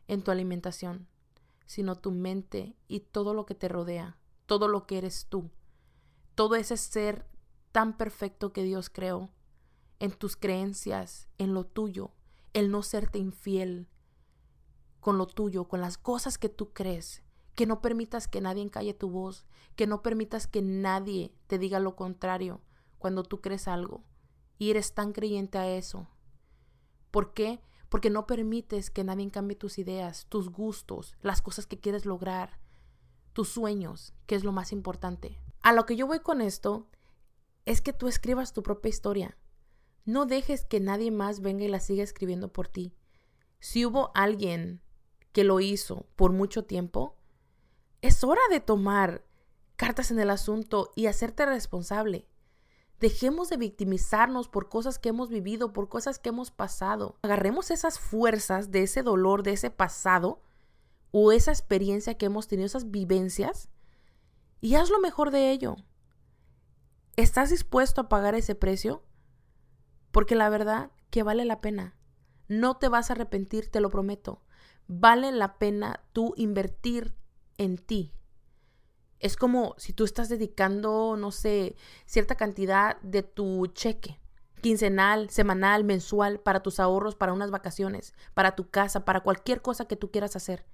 en 0.08 0.24
tu 0.24 0.32
alimentación, 0.32 1.08
sino 1.66 1.96
tu 1.96 2.12
mente 2.12 2.76
y 2.88 3.02
todo 3.02 3.34
lo 3.34 3.46
que 3.46 3.56
te 3.56 3.68
rodea, 3.68 4.18
todo 4.46 4.68
lo 4.68 4.86
que 4.86 4.98
eres 4.98 5.28
tú, 5.28 5.52
todo 6.36 6.56
ese 6.56 6.78
ser 6.78 7.28
tan 7.72 7.98
perfecto 7.98 8.52
que 8.54 8.64
Dios 8.64 8.90
creó, 8.90 9.30
en 10.00 10.12
tus 10.12 10.36
creencias, 10.36 11.30
en 11.38 11.54
lo 11.54 11.66
tuyo, 11.66 12.12
el 12.54 12.72
no 12.72 12.84
serte 12.84 13.20
infiel 13.20 13.88
con 15.00 15.18
lo 15.18 15.28
tuyo, 15.28 15.68
con 15.68 15.82
las 15.82 15.98
cosas 15.98 16.38
que 16.38 16.50
tú 16.50 16.74
crees, 16.74 17.24
que 17.56 17.66
no 17.66 17.82
permitas 17.82 18.28
que 18.28 18.42
nadie 18.42 18.64
encalle 18.64 18.94
tu 18.94 19.10
voz, 19.10 19.46
que 19.76 19.88
no 19.88 20.02
permitas 20.02 20.48
que 20.48 20.62
nadie 20.62 21.34
te 21.48 21.58
diga 21.58 21.80
lo 21.80 21.96
contrario 21.96 22.62
cuando 22.98 23.24
tú 23.24 23.42
crees 23.42 23.68
algo 23.68 24.04
y 24.64 24.72
eres 24.72 24.94
tan 24.94 25.14
creyente 25.14 25.58
a 25.58 25.68
eso. 25.70 26.08
¿Por 27.12 27.34
qué? 27.34 27.62
porque 27.94 28.10
no 28.10 28.26
permites 28.26 28.90
que 28.90 29.04
nadie 29.04 29.30
cambie 29.30 29.56
tus 29.56 29.78
ideas, 29.78 30.26
tus 30.28 30.50
gustos, 30.50 31.16
las 31.22 31.44
cosas 31.44 31.68
que 31.68 31.80
quieres 31.80 32.08
lograr, 32.08 32.58
tus 33.34 33.50
sueños, 33.50 34.16
que 34.26 34.34
es 34.34 34.44
lo 34.44 34.52
más 34.52 34.72
importante. 34.72 35.40
A 35.62 35.74
lo 35.74 35.86
que 35.86 35.96
yo 35.96 36.08
voy 36.08 36.22
con 36.22 36.42
esto 36.42 36.90
es 37.66 37.82
que 37.82 37.94
tú 37.94 38.08
escribas 38.08 38.52
tu 38.52 38.64
propia 38.64 38.90
historia. 38.90 39.38
No 40.06 40.26
dejes 40.26 40.66
que 40.66 40.80
nadie 40.80 41.12
más 41.12 41.42
venga 41.42 41.66
y 41.66 41.68
la 41.68 41.80
siga 41.80 42.02
escribiendo 42.02 42.52
por 42.52 42.68
ti. 42.68 42.96
Si 43.60 43.86
hubo 43.86 44.10
alguien 44.16 44.82
que 45.32 45.44
lo 45.44 45.60
hizo 45.60 46.08
por 46.16 46.32
mucho 46.32 46.66
tiempo, 46.66 47.16
es 48.02 48.24
hora 48.24 48.42
de 48.50 48.60
tomar 48.60 49.24
cartas 49.76 50.10
en 50.10 50.20
el 50.20 50.32
asunto 50.32 50.92
y 50.96 51.06
hacerte 51.06 51.46
responsable. 51.46 52.28
Dejemos 53.00 53.50
de 53.50 53.58
victimizarnos 53.58 54.48
por 54.48 54.70
cosas 54.70 55.00
que 55.00 55.10
hemos 55.10 55.30
vivido, 55.30 55.74
por 55.74 55.90
cosas 55.90 56.20
que 56.20 56.30
hemos 56.30 56.52
pasado. 56.52 57.18
Agarremos 57.24 57.72
esas 57.72 58.00
fuerzas 58.00 58.72
de 58.72 58.84
ese 58.84 59.04
dolor, 59.04 59.44
de 59.44 59.52
ese 59.52 59.70
pasado 59.70 60.42
o 61.12 61.32
esa 61.32 61.52
experiencia 61.52 62.18
que 62.18 62.26
hemos 62.26 62.48
tenido, 62.48 62.66
esas 62.66 62.90
vivencias, 62.90 63.70
y 64.62 64.76
haz 64.76 64.90
lo 64.90 65.00
mejor 65.00 65.30
de 65.30 65.52
ello. 65.52 65.76
¿Estás 67.16 67.50
dispuesto 67.52 68.02
a 68.02 68.10
pagar 68.10 68.34
ese 68.34 68.56
precio? 68.56 69.04
Porque 70.12 70.36
la 70.36 70.50
verdad 70.50 70.90
que 71.10 71.22
vale 71.22 71.46
la 71.46 71.62
pena. 71.62 71.96
No 72.48 72.78
te 72.78 72.88
vas 72.88 73.10
a 73.10 73.14
arrepentir, 73.14 73.70
te 73.70 73.82
lo 73.82 73.90
prometo. 73.90 74.42
Vale 74.88 75.32
la 75.32 75.60
pena 75.60 76.02
tú 76.14 76.34
invertir 76.38 77.14
en 77.58 77.78
ti. 77.78 78.14
Es 79.24 79.38
como 79.38 79.74
si 79.78 79.94
tú 79.94 80.04
estás 80.04 80.28
dedicando, 80.28 81.16
no 81.18 81.32
sé, 81.32 81.78
cierta 82.06 82.36
cantidad 82.36 83.00
de 83.04 83.24
tu 83.24 83.68
cheque, 83.68 84.20
quincenal, 84.60 85.30
semanal, 85.30 85.86
mensual, 85.86 86.42
para 86.42 86.62
tus 86.62 86.82
ahorros, 86.82 87.16
para 87.16 87.32
unas 87.32 87.50
vacaciones, 87.50 88.14
para 88.34 88.58
tu 88.58 88.70
casa, 88.70 89.06
para 89.06 89.22
cualquier 89.22 89.62
cosa 89.62 89.86
que 89.86 89.96
tú 89.96 90.12
quieras 90.12 90.36
hacer. 90.36 90.66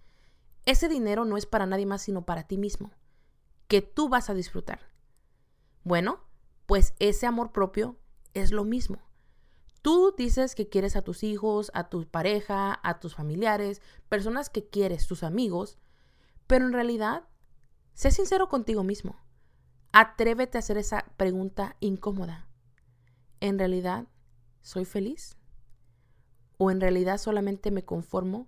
Ese 0.66 0.90
dinero 0.90 1.26
no 1.26 1.38
es 1.38 1.46
para 1.46 1.68
nadie 1.68 1.86
más, 1.86 2.02
sino 2.02 2.26
para 2.26 2.48
ti 2.48 2.58
mismo, 2.58 2.90
que 3.68 3.84
tú 3.84 4.10
vas 4.10 4.32
a 4.32 4.34
disfrutar. 4.34 4.80
Bueno, 5.84 6.20
pues 6.66 6.96
ese 6.98 7.28
amor 7.28 7.52
propio 7.52 7.98
es 8.34 8.52
lo 8.52 8.64
mismo. 8.64 8.98
Tú 9.84 10.16
dices 10.18 10.56
que 10.56 10.70
quieres 10.70 10.96
a 10.96 11.04
tus 11.04 11.24
hijos, 11.24 11.70
a 11.76 11.88
tu 11.88 12.08
pareja, 12.08 12.80
a 12.82 13.00
tus 13.00 13.14
familiares, 13.14 13.84
personas 14.10 14.50
que 14.50 14.68
quieres, 14.68 15.06
tus 15.06 15.22
amigos, 15.22 15.78
pero 16.48 16.66
en 16.66 16.74
realidad 16.74 17.29
Sé 18.00 18.12
sincero 18.12 18.48
contigo 18.48 18.86
mismo. 18.86 19.20
Atrévete 19.92 20.58
a 20.58 20.60
hacer 20.60 20.78
esa 20.78 21.04
pregunta 21.18 21.76
incómoda. 21.82 22.48
¿En 23.42 23.60
realidad 23.60 24.08
soy 24.62 24.86
feliz? 24.86 25.36
¿O 26.58 26.72
en 26.72 26.80
realidad 26.80 27.18
solamente 27.18 27.72
me 27.72 27.84
conformo 27.84 28.48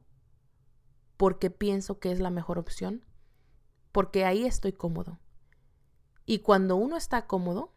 porque 1.17 1.49
pienso 1.49 1.99
que 1.99 2.13
es 2.13 2.21
la 2.21 2.29
mejor 2.29 2.59
opción? 2.59 3.03
Porque 3.91 4.23
ahí 4.23 4.45
estoy 4.45 4.71
cómodo. 4.71 5.19
Y 6.25 6.39
cuando 6.39 6.77
uno 6.77 6.95
está 6.95 7.27
cómodo, 7.27 7.73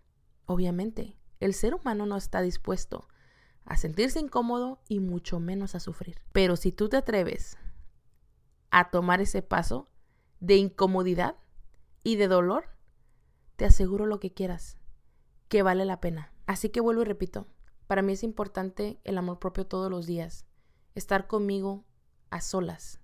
obviamente, 0.46 1.18
el 1.40 1.54
ser 1.54 1.74
humano 1.74 2.06
no 2.06 2.16
está 2.16 2.40
dispuesto 2.40 3.08
a 3.64 3.76
sentirse 3.76 4.20
incómodo 4.20 4.80
y 4.88 5.00
mucho 5.00 5.40
menos 5.40 5.74
a 5.74 5.80
sufrir. 5.80 6.20
Pero 6.30 6.54
si 6.54 6.70
tú 6.70 6.88
te 6.88 6.98
atreves 6.98 7.58
a 8.70 8.92
tomar 8.92 9.20
ese 9.20 9.42
paso 9.42 9.90
de 10.38 10.54
incomodidad, 10.54 11.34
y 12.04 12.16
de 12.16 12.28
dolor, 12.28 12.66
te 13.56 13.64
aseguro 13.64 14.04
lo 14.04 14.20
que 14.20 14.32
quieras, 14.32 14.76
que 15.48 15.62
vale 15.62 15.86
la 15.86 16.00
pena. 16.00 16.32
Así 16.46 16.68
que 16.68 16.80
vuelvo 16.80 17.02
y 17.02 17.06
repito, 17.06 17.48
para 17.86 18.02
mí 18.02 18.12
es 18.12 18.22
importante 18.22 19.00
el 19.04 19.16
amor 19.16 19.38
propio 19.38 19.66
todos 19.66 19.90
los 19.90 20.06
días, 20.06 20.44
estar 20.94 21.26
conmigo 21.26 21.84
a 22.30 22.42
solas. 22.42 23.00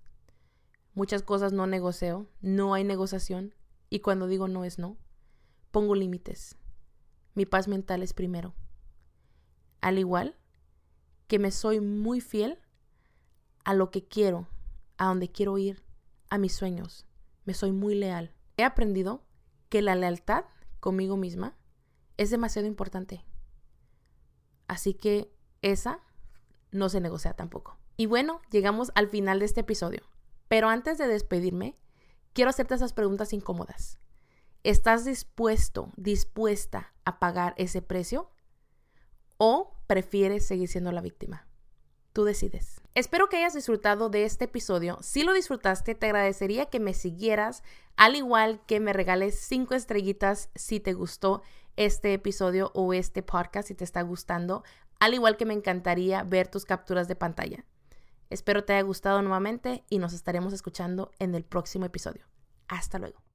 Muchas 0.93 1.23
cosas 1.23 1.51
no 1.51 1.65
negocio, 1.65 2.29
no 2.41 2.75
hay 2.75 2.83
negociación 2.83 3.55
y 3.89 3.99
cuando 3.99 4.27
digo 4.27 4.47
no 4.47 4.63
es 4.65 4.77
no, 4.77 4.97
pongo 5.71 5.95
límites. 5.95 6.57
Mi 7.33 7.45
paz 7.45 7.67
mental 7.67 8.03
es 8.03 8.13
primero. 8.13 8.53
Al 9.79 9.97
igual 9.97 10.37
que 11.27 11.39
me 11.39 11.49
soy 11.51 11.79
muy 11.79 12.21
fiel 12.21 12.59
a 13.63 13.73
lo 13.73 13.89
que 13.89 14.07
quiero, 14.07 14.47
a 14.97 15.05
donde 15.05 15.31
quiero 15.31 15.57
ir, 15.57 15.81
a 16.29 16.37
mis 16.37 16.53
sueños. 16.53 17.07
Me 17.45 17.53
soy 17.53 17.71
muy 17.71 17.95
leal 17.95 18.35
he 18.61 18.65
aprendido 18.65 19.23
que 19.69 19.81
la 19.81 19.95
lealtad 19.95 20.45
conmigo 20.79 21.17
misma 21.17 21.55
es 22.17 22.29
demasiado 22.29 22.67
importante. 22.67 23.25
Así 24.67 24.93
que 24.93 25.33
esa 25.61 25.99
no 26.71 26.89
se 26.89 27.01
negocia 27.01 27.33
tampoco. 27.33 27.77
Y 27.97 28.05
bueno, 28.05 28.41
llegamos 28.51 28.91
al 28.95 29.07
final 29.07 29.39
de 29.39 29.45
este 29.45 29.61
episodio. 29.61 30.01
Pero 30.47 30.69
antes 30.69 30.97
de 30.97 31.07
despedirme, 31.07 31.77
quiero 32.33 32.49
hacerte 32.49 32.75
esas 32.75 32.93
preguntas 32.93 33.33
incómodas. 33.33 33.99
¿Estás 34.63 35.05
dispuesto, 35.05 35.91
dispuesta 35.95 36.93
a 37.05 37.19
pagar 37.19 37.53
ese 37.57 37.81
precio? 37.81 38.29
¿O 39.37 39.73
prefieres 39.87 40.45
seguir 40.45 40.67
siendo 40.67 40.91
la 40.91 41.01
víctima? 41.01 41.47
Tú 42.13 42.25
decides. 42.25 42.80
Espero 42.93 43.29
que 43.29 43.37
hayas 43.37 43.53
disfrutado 43.53 44.09
de 44.09 44.25
este 44.25 44.45
episodio. 44.45 44.97
Si 45.01 45.23
lo 45.23 45.33
disfrutaste, 45.33 45.95
te 45.95 46.07
agradecería 46.07 46.65
que 46.65 46.81
me 46.81 46.93
siguieras, 46.93 47.63
al 47.95 48.15
igual 48.15 48.61
que 48.67 48.81
me 48.81 48.91
regales 48.91 49.39
cinco 49.39 49.75
estrellitas 49.75 50.49
si 50.55 50.81
te 50.81 50.91
gustó 50.91 51.41
este 51.77 52.13
episodio 52.13 52.69
o 52.73 52.93
este 52.93 53.23
podcast, 53.23 53.69
si 53.69 53.75
te 53.75 53.85
está 53.85 54.01
gustando, 54.01 54.63
al 54.99 55.13
igual 55.13 55.37
que 55.37 55.45
me 55.45 55.53
encantaría 55.53 56.23
ver 56.23 56.49
tus 56.49 56.65
capturas 56.65 57.07
de 57.07 57.15
pantalla. 57.15 57.65
Espero 58.29 58.65
te 58.65 58.73
haya 58.73 58.81
gustado 58.81 59.21
nuevamente 59.21 59.85
y 59.89 59.99
nos 59.99 60.11
estaremos 60.11 60.51
escuchando 60.51 61.11
en 61.17 61.33
el 61.33 61.45
próximo 61.45 61.85
episodio. 61.85 62.25
Hasta 62.67 62.99
luego. 62.99 63.30